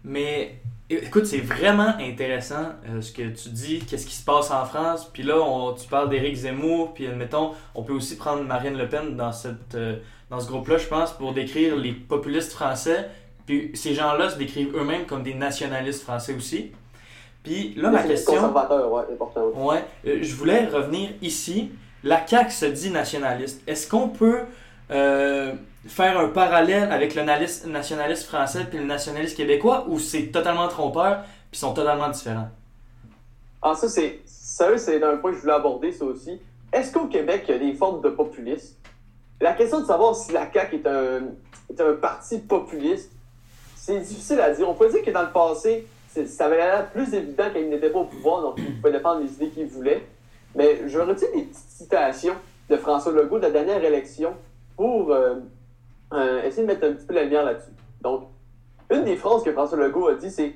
[0.04, 0.56] Mais
[0.90, 5.10] écoute, c'est vraiment intéressant euh, ce que tu dis, qu'est-ce qui se passe en France.
[5.12, 9.16] Puis là, tu parles d'Éric Zemmour, puis admettons, on peut aussi prendre Marine Le Pen
[9.16, 9.98] dans, cette, euh,
[10.30, 13.10] dans ce groupe-là, je pense, pour décrire les populistes français.
[13.50, 16.72] Puis ces gens-là se décrivent eux-mêmes comme des nationalistes français aussi.
[17.41, 18.34] Puis là, ma C'est question.
[18.36, 19.47] Conservateur, ouais, important.
[19.56, 21.72] Ouais, euh, je voulais revenir ici.
[22.04, 23.64] La CAQ se dit nationaliste.
[23.66, 24.41] Est-ce qu'on peut
[24.91, 25.54] euh,
[25.88, 30.68] faire un parallèle avec le nalis- nationaliste français puis le nationaliste québécois ou c'est totalement
[30.68, 32.50] trompeur puis sont totalement différents?
[33.64, 34.20] Ah, ça, c'est.
[34.28, 36.39] Ça, c'est un point que je voulais aborder, ça aussi.
[36.72, 38.76] Est-ce qu'au Québec, il y a des formes de populisme?
[39.41, 41.22] La question de savoir si la CAQ est un,
[41.68, 43.12] est un parti populiste,
[43.90, 44.70] c'est difficile à dire.
[44.70, 47.90] On peut dire que dans le passé, ça avait l'air plus évident quand il n'était
[47.90, 50.06] pas au pouvoir, donc il pouvait défendre les idées qu'il voulait.
[50.56, 52.36] Mais je retiens des petites citations
[52.70, 54.34] de François Legault de la dernière élection
[54.76, 55.36] pour euh,
[56.14, 57.72] euh, essayer de mettre un petit peu la lumière là-dessus.
[58.02, 58.28] Donc,
[58.92, 60.54] une des phrases que François Legault a dit, c'est,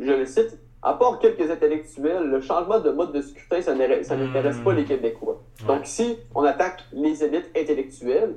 [0.00, 4.10] je le cite, à part quelques intellectuels, le changement de mode de scrutin, ça n'intéresse
[4.10, 5.40] n'intéresse pas les Québécois.
[5.66, 8.34] Donc, si on attaque les élites intellectuelles,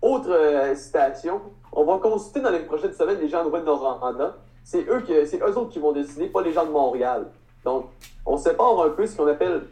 [0.00, 1.40] autre euh, citation,
[1.72, 4.36] on va consulter dans les prochaines semaines les gens de Rouen-Noranda.
[4.64, 7.26] C'est eux, que- c'est eux autres qui vont décider, pas les gens de Montréal.
[7.64, 7.86] Donc,
[8.26, 9.62] on sépare un peu ce qu'on appelle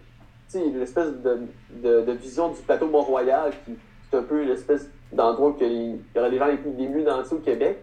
[0.54, 1.38] l'espèce de,
[1.82, 3.72] de, de vision du plateau Mont-Royal, qui
[4.12, 7.38] est un peu l'espèce d'endroit que les- aurait les gens les plus mieux nantis au
[7.38, 7.78] Québec,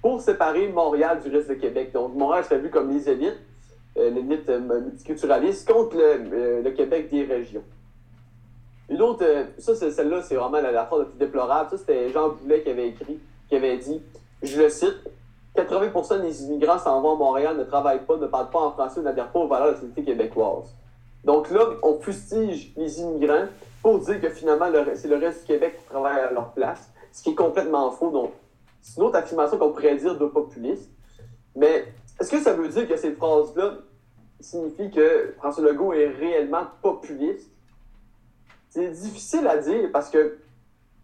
[0.00, 1.92] pour séparer Montréal du reste du Québec.
[1.92, 3.38] Donc, Montréal serait vu comme les élites,
[3.98, 6.02] euh, l'élite euh, multiculturaliste, contre le,
[6.32, 7.64] euh, le Québec des régions.
[8.88, 11.70] Une autre, euh, ça, c'est- celle-là, c'est vraiment la, la phrase la plus déplorable.
[11.70, 13.18] Ça, c'était Jean Boulet qui avait écrit,
[13.48, 14.02] qui avait dit,
[14.42, 14.96] je le cite,
[15.56, 19.00] 80% des immigrants s'en vont à Montréal, ne travaillent pas, ne parlent pas en français,
[19.00, 20.74] n'adhèrent pas aux valeurs de la société québécoise.
[21.24, 23.46] Donc là, on fustige les immigrants
[23.82, 26.90] pour dire que finalement, le- c'est le reste du Québec qui travaille à leur place,
[27.12, 28.10] ce qui est complètement faux.
[28.10, 28.32] Donc,
[28.82, 30.90] c'est une autre affirmation qu'on pourrait dire de populiste.
[31.54, 31.86] Mais
[32.20, 33.78] est-ce que ça veut dire que cette phrase-là
[34.38, 37.50] signifie que François Legault est réellement populiste?
[38.68, 40.36] C'est difficile à dire parce que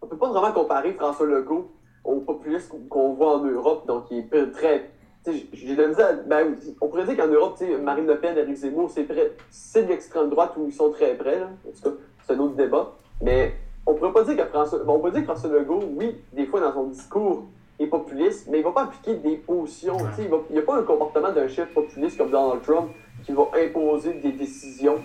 [0.01, 1.71] on peut pas vraiment comparer François Legault
[2.03, 4.89] au populisme qu'on voit en Europe, donc il est très.
[5.25, 8.17] tu J'ai de la misère ben, on pourrait dire qu'en Europe, tu sais, Marine Le
[8.17, 11.39] Pen, Éric Zemmour, c'est très- c'est de l'extrême droite où ils sont très près.
[11.39, 11.49] Là.
[11.67, 11.95] En tout cas,
[12.25, 12.91] c'est un autre débat.
[13.21, 13.53] Mais
[13.85, 14.79] on pourrait pas dire que François.
[14.79, 17.45] bon, on peut dire que François Legault, oui, des fois dans son discours,
[17.79, 19.97] est populiste, mais il va pas appliquer des positions.
[20.19, 22.89] Il n'y a pas un comportement d'un chef populiste comme Donald Trump
[23.25, 24.97] qui va imposer des décisions.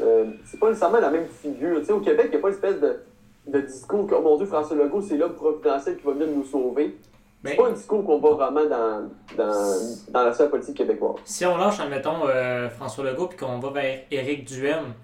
[0.00, 1.78] Euh, c'est pas nécessairement la même figure.
[1.80, 2.98] Tu sais, au Québec, il n'y a pas une espèce de,
[3.46, 6.44] de discours que, oh mon Dieu, François Legault, c'est l'homme providentiel qui va venir nous
[6.44, 6.96] sauver.
[7.44, 9.74] C'est Ben, pas un discours qu'on voit vraiment dans, dans,
[10.08, 11.16] dans la sphère politique québécoise.
[11.24, 14.94] si on lâche, admettons, euh, François Legault puis qu'on va vers Éric Duhem,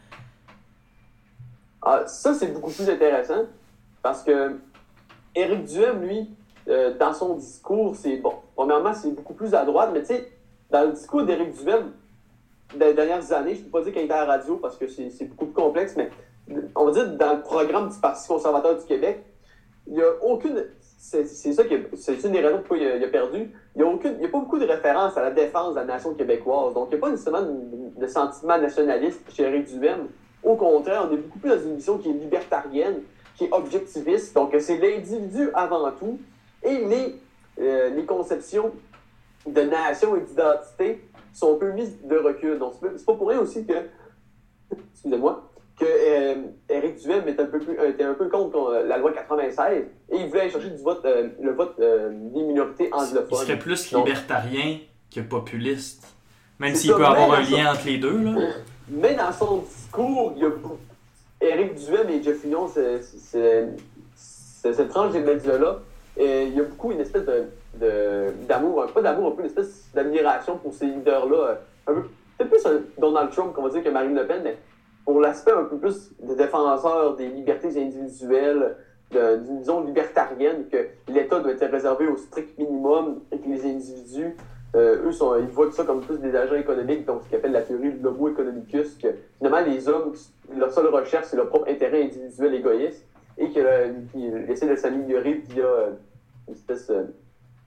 [1.82, 3.45] Ah, ça, c'est beaucoup plus intéressant
[4.03, 4.57] parce que
[5.34, 6.30] Éric Duhem, lui,
[6.68, 8.34] euh, dans son discours, c'est bon.
[8.57, 10.32] Premièrement, c'est beaucoup plus à droite, mais tu sais,
[10.70, 11.93] dans le discours d'Éric Duhem,
[12.76, 14.76] dans les dernières années, je ne peux pas dire qu'il était à la radio parce
[14.76, 16.11] que c'est c'est beaucoup plus complexe, mais
[16.74, 19.24] on dire dans le programme du Parti conservateur du Québec,
[19.86, 20.64] il n'y a aucune.
[20.98, 23.50] C'est ça qui est- c'est une des raisons pourquoi il a, il a perdu.
[23.74, 26.74] Il n'y a, a pas beaucoup de références à la défense de la nation québécoise.
[26.74, 27.42] Donc, il n'y a pas nécessairement
[27.96, 30.07] de, sentiment nationaliste chez Éric Duhem.
[30.42, 33.03] Au contraire, on est beaucoup plus dans une vision qui est libertarienne,
[33.36, 34.34] qui est objectiviste.
[34.34, 36.18] Donc, c'est l'individu avant tout.
[36.62, 37.16] Et les,
[37.61, 38.70] euh, les conceptions
[39.46, 41.03] de nation et d'identité
[41.34, 42.59] sont un peu mises de recul.
[42.59, 43.72] Donc, c'est pas pour rien aussi que,
[44.92, 46.35] excusez-moi, que euh,
[46.68, 49.79] Éric Duhem était un peu, plus- était un peu contre euh, la loi 96
[50.11, 53.39] et il voulait aller chercher du vote, euh, le vote euh, des minorités Il anglophones.
[53.39, 54.79] serait plus Donc, libertarien
[55.14, 56.07] que populiste.
[56.59, 58.33] Même s'il peut avoir un lien entre les deux, là.
[58.89, 60.79] Mais dans son discours, il y a beaucoup-
[61.41, 62.68] Éric Duhem et Jeff Fillon,
[64.14, 65.79] cette tranche des médias-là,
[66.18, 67.47] il y a beaucoup une espèce de-
[67.81, 71.59] de- d'amour, pas d'amour, un peu une espèce d'admiration pour ces leaders-là.
[71.87, 74.57] peut-être plus un Donald Trump qu'on va dire que Marine Le Pen, mais
[75.05, 78.76] pour l'aspect un peu plus de défenseur des libertés individuelles,
[79.11, 83.64] de- d'une vision libertarienne, que l'État doit être réservé au strict minimum et que les
[83.66, 84.36] individus
[84.74, 87.53] euh, eux, sont, ils voient ça comme plus des agents économiques, donc ce qu'ils appellent
[87.53, 90.14] la théorie de l'homo economicus, que finalement, les hommes,
[90.57, 93.05] leur seule recherche, c'est leur propre intérêt individuel égoïste,
[93.36, 95.90] et qu'ils essaient de s'améliorer via, euh,
[96.48, 97.03] une espèce, euh,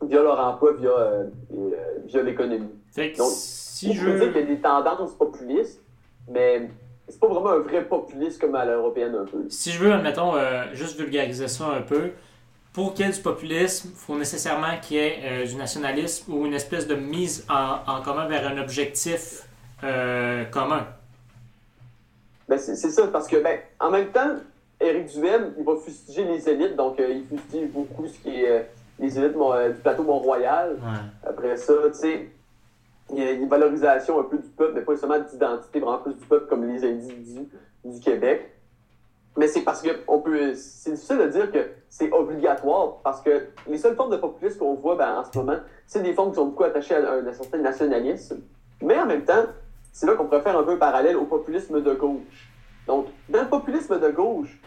[0.01, 1.23] via leur emploi, via, euh,
[1.55, 1.69] euh,
[2.05, 2.71] via l'économie.
[3.19, 5.83] Donc, si je dire qu'il y a des tendances populistes,
[6.27, 6.69] mais
[7.07, 9.45] c'est pas vraiment un vrai populisme comme à l'européenne un peu.
[9.49, 12.11] Si je veux, admettons, euh, juste vulgariser ça un peu,
[12.73, 16.33] pour qu'il y ait du populisme, il faut nécessairement qu'il y ait euh, du nationalisme
[16.33, 19.43] ou une espèce de mise en, en commun vers un objectif
[19.83, 20.85] euh, commun.
[22.47, 24.35] Ben, c'est ça, parce que, ben, en même temps,
[24.79, 29.17] Éric Duhem, il va fustiger les élites, donc il fustige beaucoup ce qui est les
[29.17, 30.73] élites mon- du plateau Mont-Royal.
[30.73, 31.29] Ouais.
[31.29, 32.29] Après ça, tu sais,
[33.11, 36.13] il y a une valorisation un peu du peuple, mais pas seulement d'identité, vraiment plus
[36.15, 37.47] du peuple comme les individus
[37.83, 38.51] du Québec.
[39.37, 40.53] Mais c'est parce que on peut.
[40.55, 44.75] C'est difficile de dire que c'est obligatoire parce que les seules formes de populisme qu'on
[44.75, 47.57] voit ben, en ce moment, c'est des formes qui sont beaucoup attachées à un, certain
[47.57, 48.41] nationalisme.
[48.81, 49.45] Mais en même temps,
[49.91, 52.49] c'est là qu'on pourrait faire un peu parallèle au populisme de gauche.
[52.87, 54.61] Donc, dans le populisme de gauche,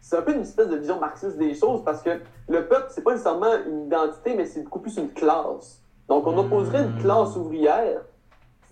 [0.00, 2.10] c'est un peu une espèce de vision marxiste des choses parce que
[2.48, 5.80] le peuple, c'est pas nécessairement une identité, mais c'est beaucoup plus une classe.
[6.08, 8.00] Donc, on opposerait une classe ouvrière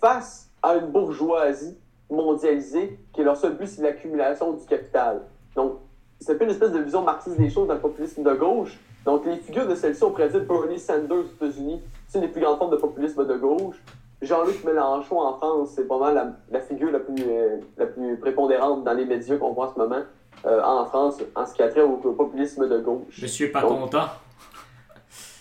[0.00, 1.76] face à une bourgeoisie
[2.10, 5.22] mondialisée qui est leur seul but, c'est l'accumulation du capital.
[5.54, 5.78] Donc,
[6.20, 8.78] c'est un une espèce de vision marxiste des choses dans le populisme de gauche.
[9.04, 12.40] Donc, les figures de celle-ci, on pourrait Bernie Sanders aux États-Unis, c'est une des plus
[12.40, 13.76] grandes formes de populisme de gauche.
[14.22, 18.82] Jean-Luc Mélenchon en France, c'est mal la, la figure la plus, euh, la plus prépondérante
[18.82, 20.02] dans les médias qu'on voit en ce moment
[20.46, 23.20] euh, en France en ce qui a trait au, populisme de gauche.
[23.20, 24.06] Monsieur pas content.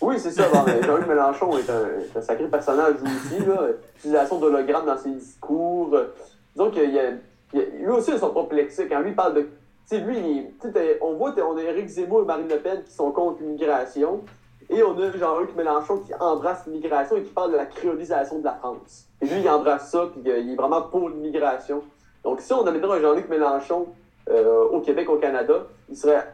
[0.02, 0.44] Oui, c'est ça.
[0.52, 1.86] Jean-Luc Mélenchon est un,
[2.20, 3.44] un sacré personnage aussi.
[3.46, 3.68] Là.
[3.98, 5.90] Utilisation d'hologrammes dans ses discours.
[5.94, 6.14] Euh,
[6.56, 7.10] Disons qu'il y a,
[7.54, 8.90] il y a- lui aussi, il a son propre lexique.
[8.90, 9.42] Quand lui il parle de.
[9.42, 12.92] Tu sais, lui, il on voit, on a Éric Zemmour et Marine Le Pen qui
[12.94, 14.22] sont contre l'immigration.
[14.70, 18.46] Et on a Jean-Luc Mélenchon qui embrasse l'immigration et qui parle de la créolisation de
[18.46, 19.06] la France.
[19.22, 21.84] Et lui, il embrasse ça, puis euh, il est vraiment pour l'immigration.
[22.24, 23.86] Donc, si on amènerait un Jean-Luc Mélenchon
[24.32, 26.26] euh, au Québec, au Canada, il serait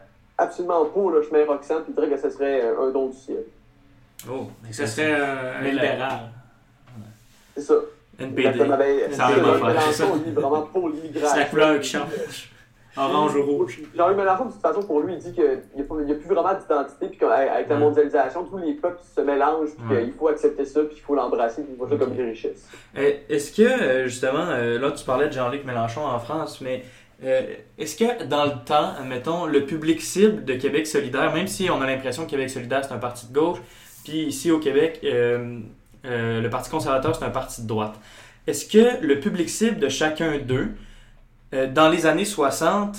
[0.42, 3.44] absolument pour le chemin Roxham, puis il dirait que ce serait un don du ciel.
[4.30, 6.30] Oh, Ce serait euh, un libéral.
[7.54, 7.74] C'est ça.
[8.18, 8.58] NPD.
[8.58, 10.06] Ben, Ça c'est c'est ça.
[10.06, 11.38] Mélenchon, lui, vraiment pour C'est l'immigration.
[11.38, 12.52] la couleur qui change.
[12.94, 13.80] Orange ou rouge.
[13.96, 17.06] Jean-Luc Mélenchon, de toute façon, pour lui, il dit qu'il n'y a, plus vraiment d'identité,
[17.08, 20.96] puis qu'avec la mondialisation, tous les peuples se mélangent, puis qu'il faut accepter ça, puis
[20.96, 22.68] qu'il faut l'embrasser, puis il faut ça comme des richesses.
[22.98, 26.84] Euh, Est-ce que, euh, justement, euh, là, tu parlais de Jean-Luc Mélenchon en France, mais
[27.24, 31.70] euh, est-ce que dans le temps, admettons, le public cible de Québec solidaire, même si
[31.70, 33.58] on a l'impression que Québec solidaire, c'est un parti de gauche,
[34.04, 35.60] puis ici au Québec, euh,
[36.04, 37.94] euh, le Parti conservateur, c'est un parti de droite,
[38.48, 40.70] est-ce que le public cible de chacun d'eux,
[41.74, 42.96] dans les années 60,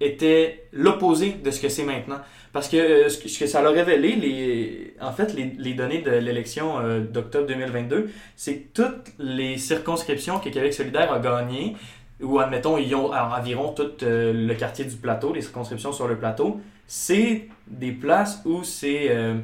[0.00, 2.20] était l'opposé de ce que c'est maintenant?
[2.52, 7.00] Parce que ce que ce que ça a révélé, en fait, les, données de l'élection
[7.00, 11.74] d'octobre 2022, c'est que toutes les circonscriptions que Québec solidaire a gagnées,
[12.22, 16.08] ou admettons, ils ont en- environ tout euh, le quartier du plateau, les circonscriptions sur
[16.08, 19.34] le plateau, c'est des places où c'est euh,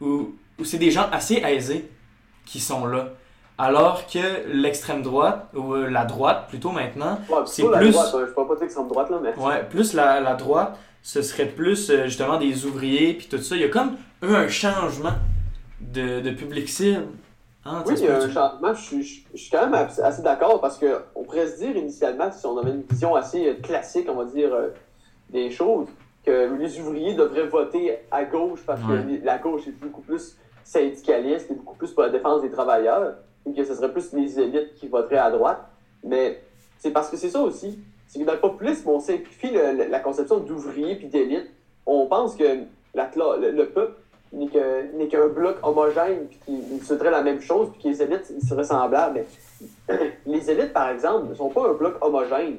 [0.00, 1.90] où, où c'est des gens assez aisés
[2.44, 3.08] qui sont là.
[3.60, 7.90] Alors que l'extrême droite, ou euh, la droite plutôt maintenant, Ouais, C'est plutôt la plus-
[7.90, 9.36] droite, hein, je ne peux pas dire que droite, là, mais.
[9.42, 13.56] Ouais, plus la, la droite, ce serait plus justement des ouvriers puis tout ça.
[13.56, 15.14] Il y a comme eu un changement
[15.80, 17.06] de, de public cible.
[17.70, 17.96] Hein, Oui,
[18.32, 18.74] changement.
[18.74, 22.30] Je suis, je- je suis quand même assez, d'accord parce qu'on pourrait se dire initialement,
[22.32, 24.68] si on avait une vision assez euh, classique, on va dire, euh,
[25.30, 25.88] des choses,
[26.24, 29.20] que les ouvriers devraient voter à gauche parce que Ouais.
[29.22, 33.14] la gauche est beaucoup plus syndicaliste et beaucoup plus pour la défense des travailleurs,
[33.46, 35.60] et que ce serait plus les élites qui voteraient à droite.
[36.04, 36.42] Mais
[36.78, 37.78] c'est parce que c'est ça aussi.
[38.06, 41.50] C'est que dans le populisme, on simplifie le- le- la conception d'ouvrier puis d'élite.
[41.86, 42.44] On pense que
[42.94, 43.94] la, le, le peuple
[44.32, 48.46] n'est qu'un bloc homogène puis qu'il serait la même chose puis que les élites ils
[48.46, 49.24] seraient semblables.
[49.88, 52.58] Mais les élites, par exemple, ne sont pas un bloc homogène.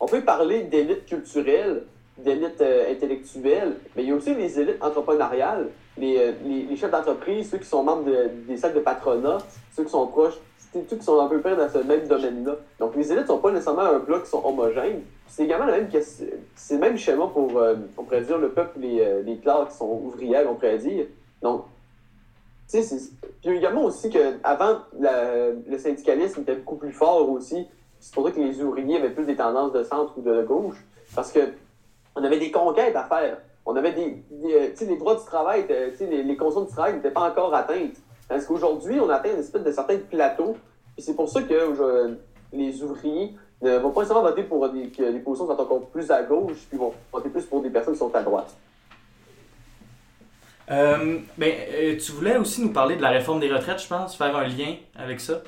[0.00, 1.84] On peut parler d'élites culturelles,
[2.18, 6.76] d'élites euh, intellectuelles, mais il y a aussi les élites entrepreneuriales, les, euh, les, les
[6.76, 9.38] chefs d'entreprise, ceux qui sont membres de- des cercles de patronat,
[9.72, 10.34] ceux qui sont proches,
[10.72, 12.56] ceux qui sont à peu près dans ce même domaine-là.
[12.80, 15.02] Donc les élites ne sont pas nécessairement un bloc qui sont homogènes.
[15.28, 15.88] C'est également la même
[16.56, 19.70] c'est le même schéma pour, euh, on pourrait dire, le peuple, les, euh, les classes
[19.70, 21.06] qui sont ouvrières, on pourrait dire.
[21.42, 21.64] Donc,
[22.68, 22.96] tu sais,
[23.42, 27.66] puis également aussi qu'avant, le syndicalisme était beaucoup plus fort aussi.
[28.00, 30.76] C'est pour ça que les ouvriers avaient plus des tendances de centre ou de gauche,
[31.14, 31.40] parce que
[32.16, 33.38] on avait des conquêtes à faire.
[33.66, 36.22] On avait des, des, euh, tu sais, les droits du travail, étaient- tu sais, les,
[36.22, 37.96] les conditions du travail n'étaient pas encore atteintes.
[38.28, 40.56] Parce qu'aujourd'hui, on atteint une espèce de certain plateau.
[40.94, 42.14] Puis c'est pour ça que euh,
[42.52, 45.86] les ouvriers ne vont pas nécessairement voter pour des, que des positions qui sont encore
[45.88, 48.54] plus à gauche, puis vont voter plus pour des personnes qui sont à droite.
[50.70, 54.16] Euh, ben, euh, tu voulais aussi nous parler de la réforme des retraites, je pense,
[54.16, 55.42] faire un lien avec ça?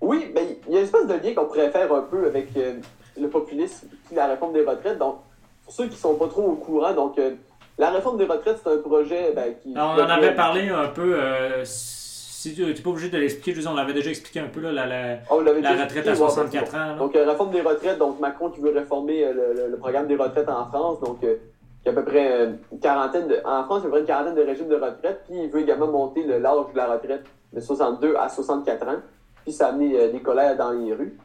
[0.00, 2.56] Oui, ben, il y a une espèce de lien qu'on pourrait faire un peu avec
[2.56, 2.74] euh,
[3.20, 4.98] le populisme la réforme des retraites.
[4.98, 5.16] Donc,
[5.64, 7.30] pour ceux qui sont pas trop au courant, donc euh,
[7.78, 9.74] la réforme des retraites, c'est un projet ben, qui.
[9.74, 11.14] Alors, on en avait parlé un peu.
[11.14, 14.60] euh, si tu n'es pas obligé de l'expliquer, je on l'avait déjà expliqué un peu,
[14.60, 16.78] là, la, Oh, déjà retraite à ouais, ben, 64 c'est ans.
[16.80, 16.94] là.
[16.94, 20.08] Donc, euh, réforme des retraites, donc Macron qui veut réformer euh, le, le- le programme
[20.08, 20.98] des retraites en France.
[21.00, 21.28] Donc, il
[21.86, 23.36] y a à peu près une quarantaine de.
[23.44, 25.20] En France, il y a à peu près une quarantaine de régimes de retraite.
[25.28, 29.00] Puis, il veut également monter le- l'âge de la retraite de 62 à 64 ans.
[29.44, 31.16] Puis, ça a amené des colères dans les rues.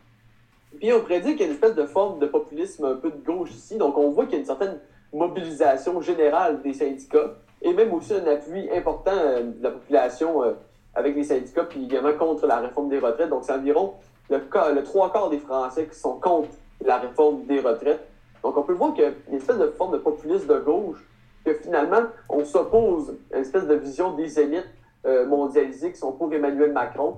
[0.79, 3.23] Puis, on dire qu'il y a une espèce de forme de populisme un peu de
[3.23, 3.77] gauche ici.
[3.77, 4.79] Donc, on voit qu'il y a une certaine
[5.13, 10.53] mobilisation générale des syndicats et même aussi un appui important euh, de la population euh,
[10.93, 13.29] avec les syndicats, puis également contre la réforme des retraites.
[13.29, 13.93] Donc, c'est environ
[14.29, 16.49] le, le trois quarts des Français qui sont contre
[16.83, 18.05] la réforme des retraites.
[18.43, 21.03] Donc, on peut voir qu'il y a une espèce de forme de populisme de gauche,
[21.43, 24.67] que finalement, on s'oppose à une espèce de vision des élites
[25.05, 27.15] euh, mondialisées qui sont pour Emmanuel Macron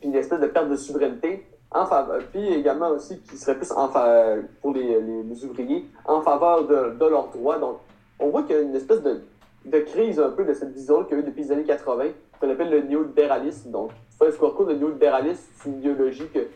[0.00, 3.72] puis une espèce de perte de souveraineté, en faveur, puis également aussi qui serait plus
[3.72, 7.58] en fa- pour les, les, les ouvriers en faveur de, de leurs droits.
[7.58, 7.78] Donc,
[8.18, 9.20] on voit qu'il y a une espèce de,
[9.64, 12.04] de crise un peu de cette vision qu'il y a eu depuis les années 80,
[12.40, 13.70] qu'on appelle le néolibéralisme.
[13.70, 16.46] Donc, faire ce court, le néolibéralisme, c'est une idéologie que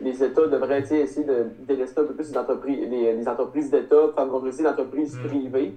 [0.00, 3.96] les États devraient essayer de délester un peu plus les entreprises, les, les entreprises d'État,
[4.14, 5.26] favoriser l'entreprise Mm.
[5.28, 5.74] privée.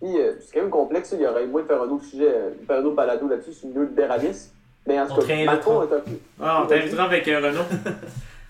[0.00, 2.28] Puis, euh, c'est quand même complexe, il y aurait moyen de faire un autre sujet,
[2.32, 4.52] euh, faire un autre balado là-dessus sur le néolibéralisme.
[4.86, 5.44] Mais en tout cas.
[5.44, 6.12] Macron est un peu.
[6.40, 7.64] Ah, on t'invitera avec euh, Renaud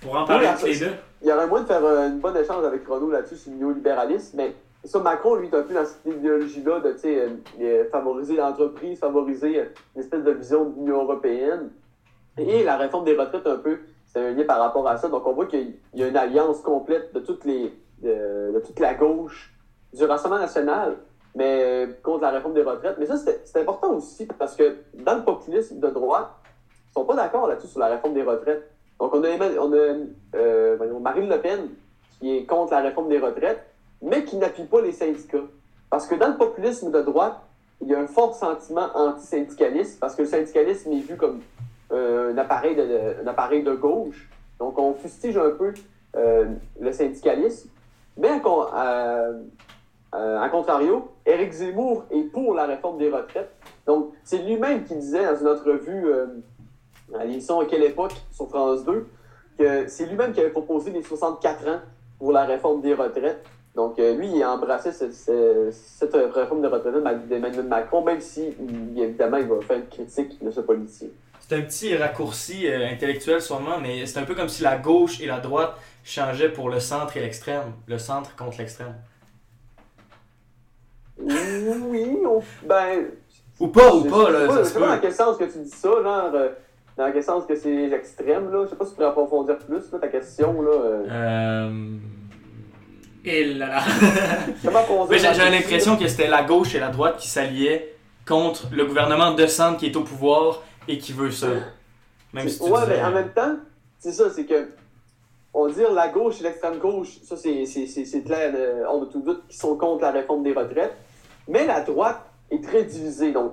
[0.00, 0.94] pour en parler Oui, tous les deux.
[1.22, 3.58] Il y aurait moyen de faire euh, une bonne échange avec Renaud là-dessus sur le
[3.58, 4.54] néolibéralisme, mais
[4.84, 7.28] ça, Macron, lui, est un peu dans cette idéologie-là de euh,
[7.60, 9.64] euh, favoriser l'entreprise, favoriser euh,
[9.94, 11.70] une espèce de vision de l'Union européenne.
[12.36, 15.08] Et la réforme des retraites, un peu, c'est un lien par rapport à ça.
[15.08, 17.72] Donc, on voit qu'il y a une alliance complète de, toutes les,
[18.02, 19.52] de, de toute la gauche
[19.92, 20.96] du Rassemblement national,
[21.34, 22.96] mais euh, contre la réforme des retraites.
[22.98, 26.30] Mais ça, c'est important aussi parce que dans le populisme de droite,
[26.90, 28.70] ils sont pas d'accord là-dessus sur la réforme des retraites.
[29.00, 29.28] Donc, on a,
[29.58, 29.94] on a
[30.36, 31.68] euh, Marine Le Pen
[32.20, 33.64] qui est contre la réforme des retraites,
[34.00, 35.38] mais qui n'appuie pas les syndicats.
[35.90, 37.36] Parce que dans le populisme de droite,
[37.80, 41.40] il y a un fort sentiment anti-syndicaliste, parce que le syndicalisme est vu comme
[41.92, 44.28] euh, un, appareil de, un appareil de gauche.
[44.58, 45.74] Donc, on fustige un peu
[46.14, 46.46] euh,
[46.80, 47.70] le syndicalisme.
[48.16, 48.28] Mais
[48.72, 49.30] à-
[50.12, 53.50] à- à contrario, Éric Zemmour est pour la réforme des retraites.
[53.86, 56.26] Donc, c'est lui-même qui disait dans une entrevue euh,
[57.18, 59.06] à l'émission à quelle époque sur France 2
[59.58, 61.80] que c'est lui-même qui avait proposé les 64 ans
[62.18, 63.44] pour la réforme des retraites.
[63.74, 66.94] Donc, euh, lui, il a embrassé ce- ce- cette réforme des retraites
[67.28, 68.54] d'Emmanuel Macron, même si,
[68.96, 71.08] évidemment, il va faire une critique de ce politicien.
[71.40, 75.20] C'est un petit raccourci euh, intellectuel sûrement, mais c'est un peu comme si la gauche
[75.20, 77.72] et la droite changeaient pour le centre et l'extrême.
[77.86, 78.94] Le centre contre l'extrême.
[81.26, 83.06] Oui, on- ben.
[83.60, 85.58] Ou pas, ou pas, je sais là, Je sais pas dans quel sens que tu
[85.58, 86.30] dis ça, genre.
[86.34, 86.48] euh,
[86.96, 88.64] dans quel sens que c'est extrême, là.
[88.64, 90.70] Je sais pas si tu pourrais approfondir plus, là, ta question, là.
[90.70, 91.06] euh.
[91.10, 91.96] Euh...
[93.24, 93.82] Et là là.
[94.64, 97.28] Comment approfondir Mais j'ai la j'avais l'impression que c'était la gauche et la droite qui
[97.28, 97.94] s'alliaient
[98.26, 101.46] contre le gouvernement de centre qui est au pouvoir et qui veut ça.
[102.32, 103.56] Même si tu ouais, disais- mais en même temps,
[104.00, 104.70] c'est ça, c'est que.
[105.54, 108.84] On va dire la gauche et l'extrême gauche, ça c'est c'est- c'est- c'est clair, euh,
[108.88, 110.94] hors de tout doute, qui sont contre la réforme des retraites.
[111.48, 112.20] Mais la droite
[112.50, 113.32] est très divisée.
[113.32, 113.52] Donc,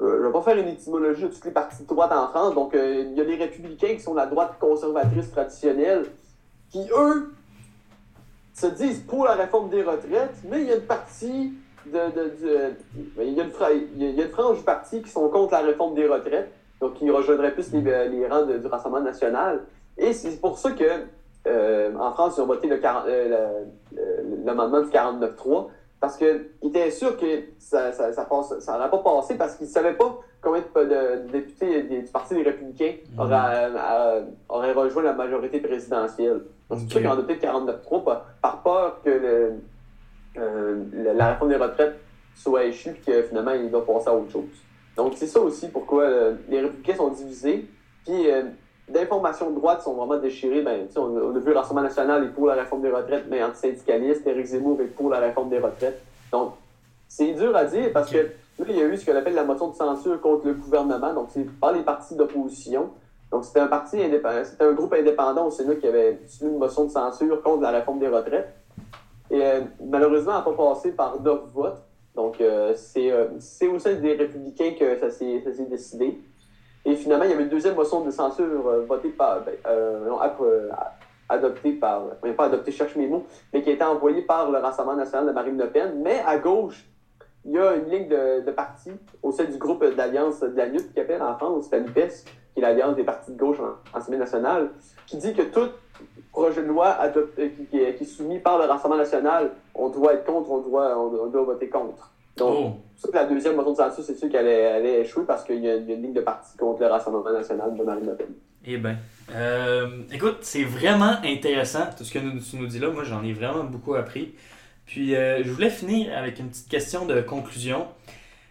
[0.00, 2.54] euh, je vais pas faire une étymologie de toutes les partis de droite en France.
[2.54, 6.06] Donc, euh, il y a les républicains qui sont la droite conservatrice traditionnelle,
[6.70, 7.32] qui eux
[8.54, 11.52] se disent pour la réforme des retraites, mais il y a une partie
[11.86, 12.74] de.
[13.22, 13.44] il, y a
[14.24, 16.50] une frange du parti qui sont contre la réforme des retraites
[16.80, 19.62] donc qui rejoindrait plus les, les rangs du Rassemblement national.
[19.96, 20.84] Et c'est pour ça que
[21.46, 23.62] euh, en France, ils ont voté le 40 euh,
[23.94, 25.68] le- l'amendement du 49.3,
[26.06, 27.26] parce qu'ils étaient sûrs que
[27.58, 31.28] ça ça, ça, passe- ça n'aurait pas passé parce qu'ils ne savaient pas combien de,
[31.32, 36.42] députés du Parti des Républicains auraient, euh, auraient rejoint la majorité présidentielle.
[36.44, 39.54] C'est pour ça qu'ils ont adopté le 49.3 par, peur que le,
[40.38, 40.84] euh,
[41.16, 41.98] la, réforme des retraites
[42.36, 44.44] soit échue et que finalement, il doit passer à autre chose.
[44.96, 47.66] Donc, c'est ça aussi pourquoi euh, les républicains sont divisés.
[48.04, 48.44] Puis, euh,
[48.88, 50.62] d'informations de droite sont vraiment déchirées.
[50.62, 52.90] Ben, tu sais, on, on a vu le Rassemblement national est pour la réforme des
[52.90, 54.26] retraites, mais antisyndicaliste.
[54.26, 56.00] Éric Zemmour est pour la réforme des retraites.
[56.32, 56.52] Donc,
[57.08, 59.44] c'est dur à dire parce que là, il y a eu ce qu'on appelle la
[59.44, 61.12] motion de censure contre le gouvernement.
[61.14, 62.90] Donc, c'est par les partis d'opposition.
[63.30, 66.84] Donc, c'était un parti indépendant, c'était un groupe indépendant au Sénat qui avait une motion
[66.84, 68.54] de censure contre la réforme des retraites.
[69.30, 71.82] Et euh, malheureusement, elle n'a pas passé par neuf votes.
[72.14, 76.18] Donc, euh, c'est euh, c'est au sein des Républicains que ça s'est ça s'est décidé.
[76.86, 80.08] Et finalement, il y avait une deuxième motion de censure euh, votée par, ben, euh,
[80.40, 80.70] euh,
[81.28, 82.02] adoptée par,
[82.36, 85.32] pas adoptée, cherche mes mots, mais qui a été envoyée par le Rassemblement national de
[85.32, 86.00] Marine Le Pen.
[86.04, 86.86] Mais à gauche,
[87.44, 90.66] il y a une ligne de, de partis au sein du groupe d'alliance de la
[90.66, 92.24] lutte qui appelle en France, la NUPES,
[92.54, 94.70] qui est l'alliance des partis de gauche en, en Assemblée nationale,
[95.08, 95.68] qui dit que tout
[96.30, 100.52] projet de loi adopté, qui, est, soumis par le Rassemblement national, on doit être contre,
[100.52, 102.12] on doit, on doit voter contre.
[102.36, 102.74] Donc,
[103.04, 103.08] Oh.
[103.12, 105.86] la deuxième motion de censure, c'est sûr qu'elle allait, échouer parce qu'il y, a une
[106.02, 108.26] ligne de parti contre le Rassemblement national de Marine Le Pen.
[108.64, 108.96] Eh ben,
[109.34, 112.90] euh, écoute, c'est vraiment intéressant tout ce que nous- tu nous dis là.
[112.90, 114.34] Moi, j'en ai vraiment beaucoup appris.
[114.86, 117.86] Puis, euh, je voulais finir avec une petite question de conclusion.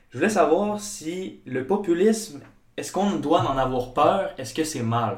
[0.10, 2.40] Je voulais savoir si le populisme,
[2.78, 4.32] est-ce qu'on doit en avoir peur?
[4.38, 5.18] Est-ce que c'est mal?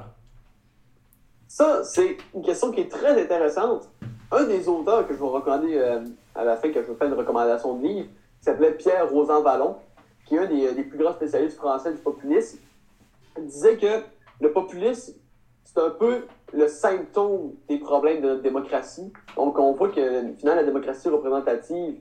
[1.48, 3.90] Ça, c'est une question qui est très intéressante.
[4.32, 6.02] Un des auteurs que je vais recommander euh,
[6.36, 8.08] à la fin, que je vais faire une recommandation de livre,
[8.48, 9.76] s'appelait Pierre Rosan Vallon,
[10.26, 12.60] qui est un des, plus grands spécialistes français du populisme,
[13.40, 14.04] disait que
[14.42, 15.14] le populisme,
[15.64, 19.12] c'est un peu le symptôme des problèmes de notre démocratie.
[19.36, 21.98] Donc, on voit que, finalement, la démocratie représentative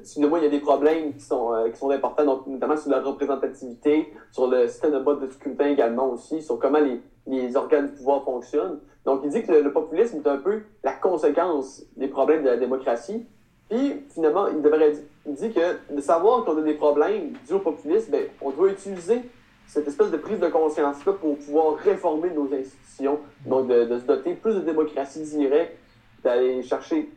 [0.00, 3.00] excusez-moi, il y a des problèmes qui sont, euh, qui sont importants, notamment sur la
[3.00, 7.86] représentativité, sur le système de vote de scrutin également aussi, sur comment les, les organes
[7.86, 8.80] du pouvoir fonctionnent.
[9.04, 12.48] Donc, il dit que le, le populisme est un peu la conséquence des problèmes de
[12.48, 13.26] la démocratie.
[13.68, 14.92] Puis, finalement, il, devrait,
[15.26, 19.22] dit que de savoir qu'on a des problèmes dus au populisme, ben, on doit utiliser
[19.66, 23.18] cette espèce de prise de conscience-là pour pouvoir réformer nos institutions.
[23.44, 25.76] Donc, de, de se doter plus de démocratie directe,
[26.22, 27.10] d'aller chercher,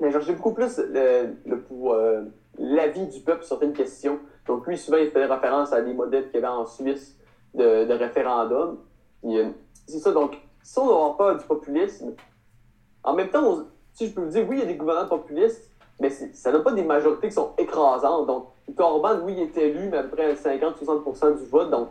[0.00, 2.24] chercher beaucoup plus le, le euh,
[2.58, 4.18] l'avis du peuple sur certaines questions.
[4.46, 7.16] Donc, lui, souvent, il fait référence à des modèles qu'il y avait en Suisse
[7.54, 8.78] de, de référendum.
[9.24, 9.50] Euh,
[9.86, 10.10] c'est ça.
[10.10, 12.14] Donc, si on n'a pas du populisme,
[13.04, 15.70] en même temps, si je peux vous dire, oui, il y a des gouvernants populistes,
[16.00, 18.26] mais ça n'a pas des majorités qui sont écrasantes.
[18.26, 18.46] Donc,
[18.78, 21.70] Orban, oui, il est élu, mais à peu près 50-60% du vote.
[21.70, 21.88] Donc,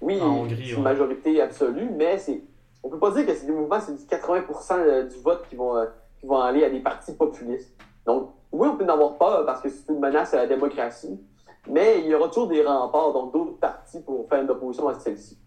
[0.00, 0.70] oui, c'est ouais.
[0.76, 2.42] une majorité absolue, mais c'est,
[2.82, 5.76] on peut pas dire que c'est des mouvements, c'est du 80% du vote qui vont,
[5.76, 5.86] euh,
[6.18, 7.74] qui vont aller à des partis populistes.
[8.06, 11.20] Donc, oui, on peut en avoir peur parce que c'est une menace à la démocratie,
[11.68, 14.94] mais il y aura toujours des remparts, donc d'autres partis pour faire une opposition à
[14.94, 15.38] celle-ci.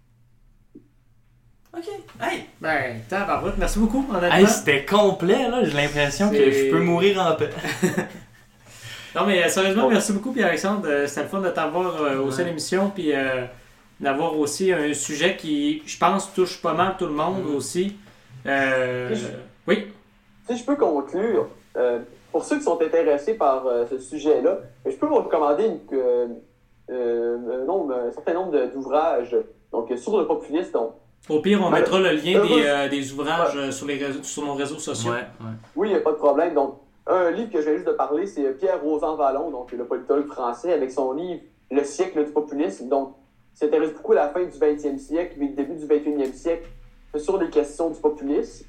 [1.75, 1.85] Ok.
[2.21, 4.37] Hey, Ben, tabarouette, merci beaucoup, honnêtement.
[4.37, 5.63] hey c'était complet, là.
[5.63, 7.49] J'ai l'impression que je peux mourir en paix.
[9.15, 10.87] Non, mais euh, sérieusement, merci beaucoup, Pierre-Alexandre.
[10.87, 13.45] Euh, C'était le fun de t'avoir euh, au sein de l'émission, puis euh,
[13.99, 17.55] d'avoir aussi un sujet qui, je pense, touche pas mal tout le monde Mhm.
[17.55, 17.95] aussi.
[18.47, 19.27] Euh, je-
[19.67, 19.85] Oui,
[20.49, 21.47] Si je peux conclure,
[21.77, 21.99] euh,
[22.31, 26.27] pour ceux qui sont intéressés par euh, ce sujet-là, je peux vous recommander une- euh,
[26.89, 29.35] euh, un, nombre- un certain nombre d'ouvrages
[29.71, 30.71] donc, sur le populisme.
[30.71, 30.93] Donc,
[31.29, 34.23] au pire, on Ben, mettra le lien des, euh, des ouvrages euh, sur, les réseaux,
[34.23, 35.11] sur nos réseaux sociaux.
[35.11, 35.51] Ouais, ouais.
[35.75, 36.53] oui, il n'y a pas de problème.
[36.53, 39.85] Donc, un livre que je viens juste de parler, c'est Pierre Rosan Vallon, donc le
[39.85, 42.87] politologue français, avec son livre Le siècle du populisme.
[42.89, 43.15] Donc,
[43.53, 46.67] il s'intéresse beaucoup à la fin du 20e siècle et le début du 21e siècle
[47.17, 48.65] sur les questions du populisme.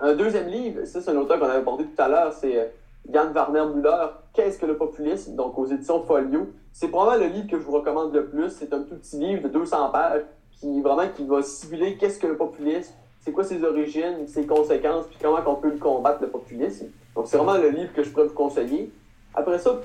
[0.00, 2.64] Un deuxième livre, ça c'est un auteur qu'on avait abordé tout à l'heure, c'est euh,
[3.12, 5.36] Jan Warner Müller, Qu'est-ce que le populisme?
[5.36, 6.48] Donc aux éditions Folio.
[6.72, 8.48] C'est probablement le livre que je vous recommande le plus.
[8.48, 10.22] C'est un tout petit livre de 200 pages
[10.62, 12.92] qui vraiment qui va simuler qu'est-ce que le populisme,
[13.24, 16.86] c'est quoi ses origines, ses conséquences, puis comment on peut le combattre le populisme.
[17.16, 18.90] Donc c'est vraiment le livre que je pourrais vous conseiller.
[19.34, 19.80] Après ça,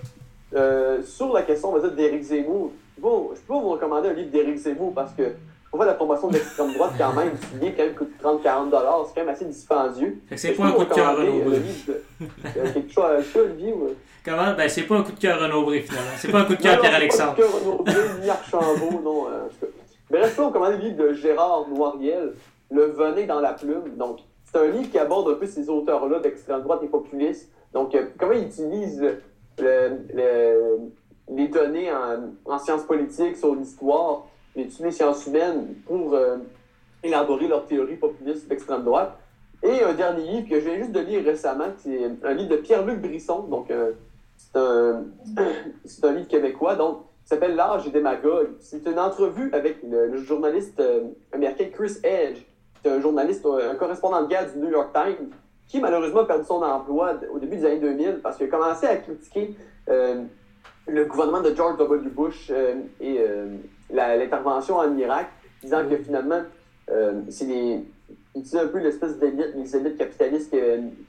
[0.56, 4.14] euh, sur la question, on va dire, d'Éric Zemmour, bon, je peux vous recommander un
[4.14, 5.24] livre d'Éric Zemmour parce que
[5.74, 9.08] on voit la promotion de l'extrême droite quand même, ce livre quand même coûte 30-40$,
[9.08, 10.18] c'est quand même assez dispendieux.
[10.36, 11.52] C'est pas un coup de cœur Renaud.
[11.52, 12.04] de-
[12.58, 13.90] euh, quelque chose à Olivier, ou...
[14.24, 14.54] Comment?
[14.58, 16.10] Ben, c'est pas un coup de cœur Renaud Bré, finalement.
[16.18, 17.34] C'est pas un coup de cœur non, Pierre-Alexandre.
[17.38, 17.62] c'est pas le
[17.94, 19.26] cœur Renaud, ni Archambault, non.
[19.28, 19.77] euh, en tout cas.
[20.10, 22.34] Là, on commande le livre de Gérard Noiriel,
[22.72, 23.96] Le Venet dans la plume.
[23.98, 27.52] Donc, c'est un livre qui aborde un peu ces auteurs-là d'extrême droite et populistes.
[27.74, 29.20] Donc, euh, comment ils utilisent le-
[29.60, 30.78] le- le-
[31.30, 34.24] les données en, en sciences politiques, sur l'histoire,
[34.56, 36.38] les des sciences humaines pour euh,
[37.04, 39.18] élaborer leur théorie populiste d'extrême droite.
[39.62, 42.58] Et un dernier livre que je viens juste de lire récemment, c'est un livre de
[42.58, 43.42] Pierre-Luc Brisson.
[43.44, 43.92] Donc, euh,
[44.38, 44.58] c'est
[46.06, 46.76] un, livre québécois,
[47.28, 48.52] qui s'appelle L'âge et démagogue.
[48.62, 52.38] C'est une entrevue avec le, journaliste euh, américain Chris Edge,
[52.82, 55.28] qui est un journaliste, euh, un correspondant de guerre du New York Times,
[55.68, 58.88] qui malheureusement a perdu son emploi au début des années 2000 parce qu'il a commencé
[58.88, 59.58] à critiquer
[59.90, 60.24] euh,
[60.88, 62.10] le gouvernement de George W.
[62.12, 62.50] Bush
[63.02, 63.20] et
[63.92, 65.28] l'intervention en Irak,
[65.62, 66.44] disant que finalement,
[67.28, 67.84] c'est les.
[68.36, 70.56] Il un peu l'espèce d'élite, les élites capitalistes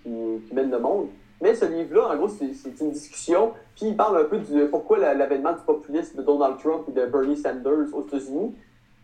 [0.02, 1.10] qui mènent le monde.
[1.40, 4.98] Mais ce livre-là, en gros, c'est une discussion, puis il parle un peu de pourquoi
[4.98, 8.54] la- l'avènement du populisme de Donald Trump et de Bernie Sanders aux États-Unis.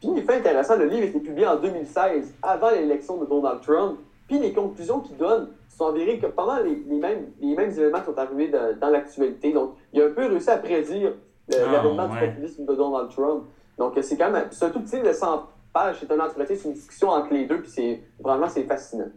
[0.01, 3.61] Puis il fait intéressant, le livre a été publié en 2016, avant l'élection de Donald
[3.61, 3.99] Trump.
[4.26, 8.01] Puis les conclusions qu'il donne sont avérées que pendant les, les mêmes, les mêmes événements
[8.01, 9.53] qui sont arrivés dans, dans l'actualité.
[9.53, 11.12] Donc, il a un peu réussi à prédire
[11.53, 12.20] Ah, l'avènement ouais.
[12.20, 13.45] du populisme de Donald Trump.
[13.78, 14.47] Donc, c'est quand même.
[14.51, 17.47] C'est un tout petit de 100 pages, c'est un entretien, c'est une discussion entre les
[17.47, 19.09] deux, puis c'est vraiment c'est fascinant.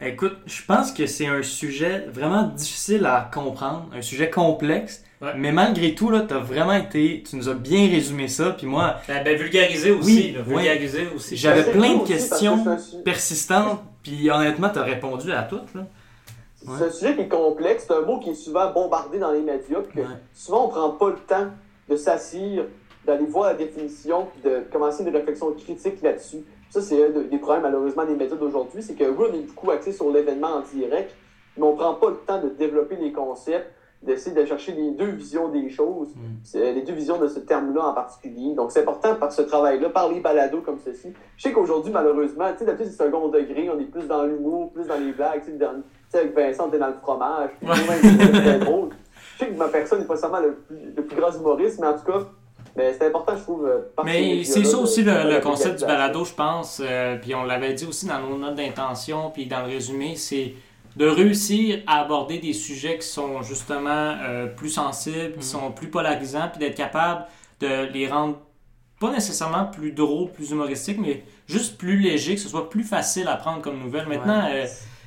[0.00, 5.34] Écoute, je pense que c'est un sujet vraiment difficile à comprendre, un sujet complexe, Ouais.
[5.36, 8.96] mais malgré tout, là, t'as vraiment été, tu nous as bien résumé ça, puis moi,
[9.06, 10.06] Ben, ben, vulgariser aussi.
[10.16, 10.54] Oui, là, oui.
[10.56, 11.36] vulgariser aussi.
[11.36, 12.64] J'avais plein de que questions
[13.04, 15.82] persistantes, puis honnêtement, t'as répondu à toutes, là.
[16.64, 19.40] C'est un sujet qui est complexe, c'est un mot qui est souvent bombardé dans les
[19.42, 20.14] médias, puis que Ouais.
[20.34, 21.46] souvent on prend pas le temps
[21.88, 22.64] de s'assire,
[23.06, 26.38] d'aller voir la définition, puis de commencer une réflexion critique là-dessus.
[26.72, 29.46] Ça, c'est un de- des problèmes malheureusement des médias d'aujourd'hui, c'est que oui, on est
[29.46, 31.14] beaucoup axé sur l'événement en direct,
[31.58, 33.70] mais on prend pas le temps de développer les concepts,
[34.02, 36.20] d'essayer de chercher les deux visions des choses, Mm.
[36.42, 38.54] c'est- les deux visions de ce terme-là en particulier.
[38.54, 41.12] Donc c'est important par ce travail-là, par les balados comme ceci.
[41.36, 44.72] Je sais qu'aujourd'hui, malheureusement, tu sais, d'habitude c'est second degré, on est plus dans l'humour,
[44.72, 45.52] plus dans les blagues, tu
[46.08, 47.50] sais, avec Vincent, t'es dans le fromage.
[47.62, 47.68] Ouais,
[48.02, 48.88] c'est drôle.
[49.34, 51.86] Je sais que ma personne n'est pas seulement le plus, le plus grand humoriste, mais
[51.88, 52.20] en tout cas,
[52.76, 53.66] ben, c'est important, je trouve.
[53.66, 56.80] euh, Mais c'est ça aussi de le, le concept du balado, je pense.
[56.84, 60.54] euh, puis on l'avait dit aussi dans nos notes d'intention, puis dans le résumé, c'est
[60.96, 65.42] de réussir à aborder des sujets qui sont justement euh, plus sensibles, qui Mhm.
[65.42, 67.24] sont plus polarisants, puis d'être capable
[67.60, 68.36] de les rendre
[69.00, 73.26] pas nécessairement plus drôles, plus humoristiques, mais juste plus légers, que ce soit plus facile
[73.28, 74.06] à prendre comme nouvelle.
[74.06, 74.64] Maintenant, euh,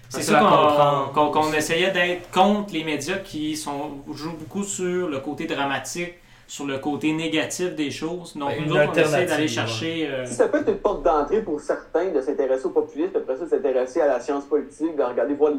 [0.10, 5.08] c'est ça qu'on qu'on- qu'on essayait d'être contre les médias qui sont, jouent beaucoup sur
[5.08, 6.14] le côté dramatique,
[6.48, 8.36] sur le côté négatif des choses.
[8.38, 9.48] Donc, Ben, nous autres, on essaie d'aller ouais.
[9.48, 10.08] chercher...
[10.08, 13.38] euh, Si ça peut être une porte d'entrée pour certains de s'intéresser au populisme, après
[13.38, 15.54] ça, de s'intéresser à la science politique, de regarder voir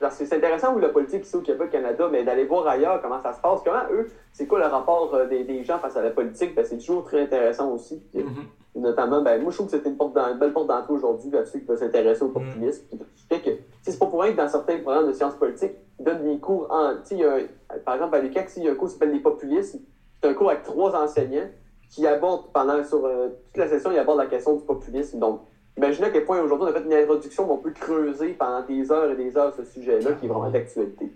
[0.00, 3.00] parce que c'est intéressant, oui, la politique ici au Québec, Canada, mais d'aller voir ailleurs
[3.02, 5.96] comment ça se passe, comment eux, c'est quoi le rapport euh, des, des gens face
[5.96, 8.00] à la politique, ben, c'est toujours très intéressant aussi.
[8.12, 8.44] Puis, mhm.
[8.74, 11.28] Notamment, ben, moi, je trouve que c'était une, porte d'en- une belle porte d'entrée aujourd'hui
[11.28, 12.82] vers ceux qui veulent s'intéresser au populisme.
[13.30, 15.72] Sais que, tu sais, c'est pas pour rien que dans certains programmes de sciences politiques,
[15.98, 16.94] ils donnent des cours en.
[16.94, 19.80] un- par exemple, à l'UQAC, il y a un cours qui s'appelle Les populismes.
[20.22, 21.48] C'est un cours avec trois enseignants
[21.90, 25.18] qui abordent pendant sur euh, toute la session, ils abordent la question du populisme.
[25.18, 25.40] Donc,
[25.76, 28.62] imaginez à quel point aujourd'hui on a fait une introduction où on peut creuser pendant
[28.62, 31.10] des heures et des heures ce sujet-là qui est vraiment d'actualité.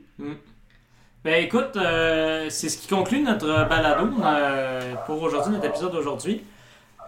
[1.26, 6.44] Ben écoute, euh, c'est ce qui conclut notre balado euh, pour aujourd'hui, notre épisode d'aujourd'hui.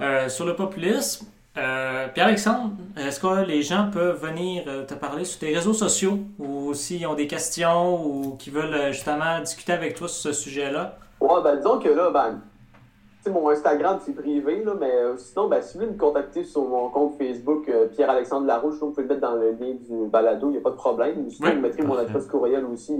[0.01, 5.55] Euh, sur le populisme, Pierre-Alexandre, est-ce que les gens peuvent venir te parler sur tes
[5.55, 10.33] réseaux sociaux ou s'ils ont des questions ou qui veulent justement discuter avec toi sur
[10.33, 10.99] ce sujet-là?
[11.21, 12.41] Ouais, ben disons que là, ben,
[13.29, 16.63] mon Instagram, c'est privé, là, mais euh, sinon, ben, si vous voulez me contacter sur
[16.63, 20.49] mon compte Facebook, euh, Pierre-Alexandre Larouche, vous pouvez le mettre dans le lien du balado,
[20.49, 21.29] il n'y a pas de problème.
[21.31, 22.99] Sinon, Oui, vous mettrez mon adresse courriel aussi.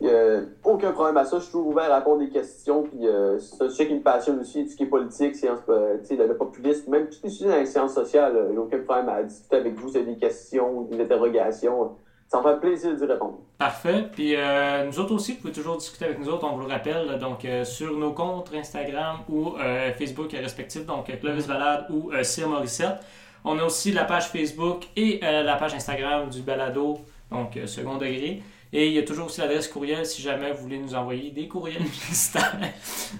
[0.00, 1.38] Il n'y a aucun problème à ça.
[1.38, 2.82] Je suis toujours ouvert à répondre des questions.
[2.82, 5.60] Puis, euh, c'est un sujet qui me passionne aussi, tout ce qui est politique, science,
[5.68, 8.36] euh, le, le populisme, même tous les sujets dans les sciences sociales.
[8.36, 9.88] euh, Il n'y a aucun problème à discuter avec vous.
[9.88, 11.92] Si vous avez des questions des interrogations,
[12.34, 13.38] ça me fait plaisir d'y répondre.
[13.58, 14.06] Parfait.
[14.12, 16.72] Puis euh, nous autres aussi, vous pouvez toujours discuter avec nous autres, on vous le
[16.72, 22.10] rappelle, donc euh, sur nos comptes Instagram ou euh, Facebook respectifs, donc Clovis Balade ou
[22.12, 22.98] euh, Cyr Morissette.
[23.44, 26.98] On a aussi la page Facebook et euh, la page Instagram du balado,
[27.30, 28.42] donc euh, second degré.
[28.72, 31.46] Et il y a toujours aussi l'adresse courriel si jamais vous voulez nous envoyer des
[31.46, 32.56] courriels publicitaires.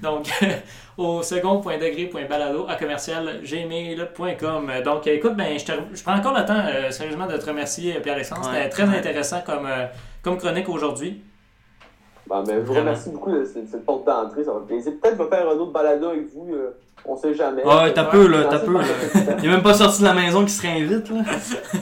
[0.03, 0.26] Donc,
[0.97, 4.72] au second.degré.balado à commercial gmail.com.
[4.84, 7.95] Donc, écoute, ben, je, te- je prends encore le temps, euh, sérieusement, de te remercier,
[8.01, 8.45] Pierre-Alexandre.
[8.53, 8.99] C'était très Ouais.
[8.99, 9.86] intéressant comme, euh,
[10.22, 11.22] comme chronique aujourd'hui.
[12.27, 14.93] Bon, ben, je vous remercie beaucoup de cette, cette porte d'entrée, ça va me plaisir.
[15.01, 16.70] Peut-être que je vais faire un autre balado avec vous, euh,
[17.05, 17.62] on sait jamais.
[17.64, 18.79] Ouais, t'as peu, là, t'as peu,
[19.39, 21.20] Il est même pas sorti de la maison qui se réinvite, là.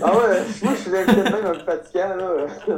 [0.02, 2.46] Ah ouais, moi je suis même un peu fatiguant, là.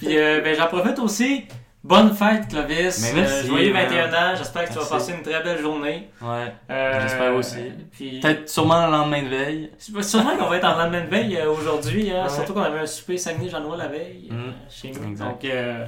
[0.00, 1.44] Puis, euh, ben, j'en profite aussi.
[1.82, 2.98] Bonne fête, Clovis.
[3.12, 3.84] Mais merci, Euh, joyeux man.
[3.86, 4.34] 21 ans.
[4.38, 6.08] J'espère que tu vas passer une très belle journée.
[6.22, 6.50] Ouais.
[6.70, 7.58] Euh, J'espère aussi.
[7.92, 9.70] Puis, Peut-être sûrement le lendemain de veille.
[10.00, 12.30] Sûrement qu'on va être en lendemain de veille euh, aujourd'hui, hein, Ouais.
[12.30, 14.52] surtout qu'on avait un souper Saguenay-Jean-Noël la veille euh, Mm.
[14.70, 15.10] chez nous.
[15.10, 15.24] Exact.
[15.28, 15.84] Donc euh,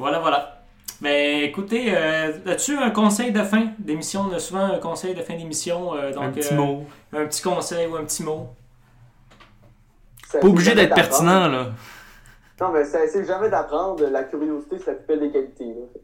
[0.00, 0.56] voilà, voilà.
[1.00, 4.26] Ben écoutez, euh, as-tu un conseil de fin d'émission?
[4.30, 5.94] On a souvent un conseil de fin d'émission.
[5.94, 6.84] euh, donc, un petit euh, mot.
[7.12, 8.48] Un petit conseil ou un petit mot.
[10.26, 11.66] Ça Pas obligé d'être pertinent, là.
[12.60, 14.06] Non, mais ça essaie jamais d'apprendre.
[14.08, 15.64] La curiosité, la plus belle des qualités.
[15.64, 16.00] là.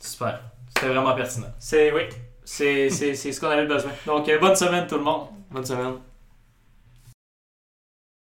[0.00, 0.40] Super.
[0.68, 1.48] C'était vraiment pertinent.
[1.58, 2.02] C'est oui,
[2.44, 3.90] c'est c'est- c'est ce qu'on avait besoin.
[4.06, 5.26] Donc euh, bonne semaine tout le monde.
[5.50, 5.94] Bonne semaine.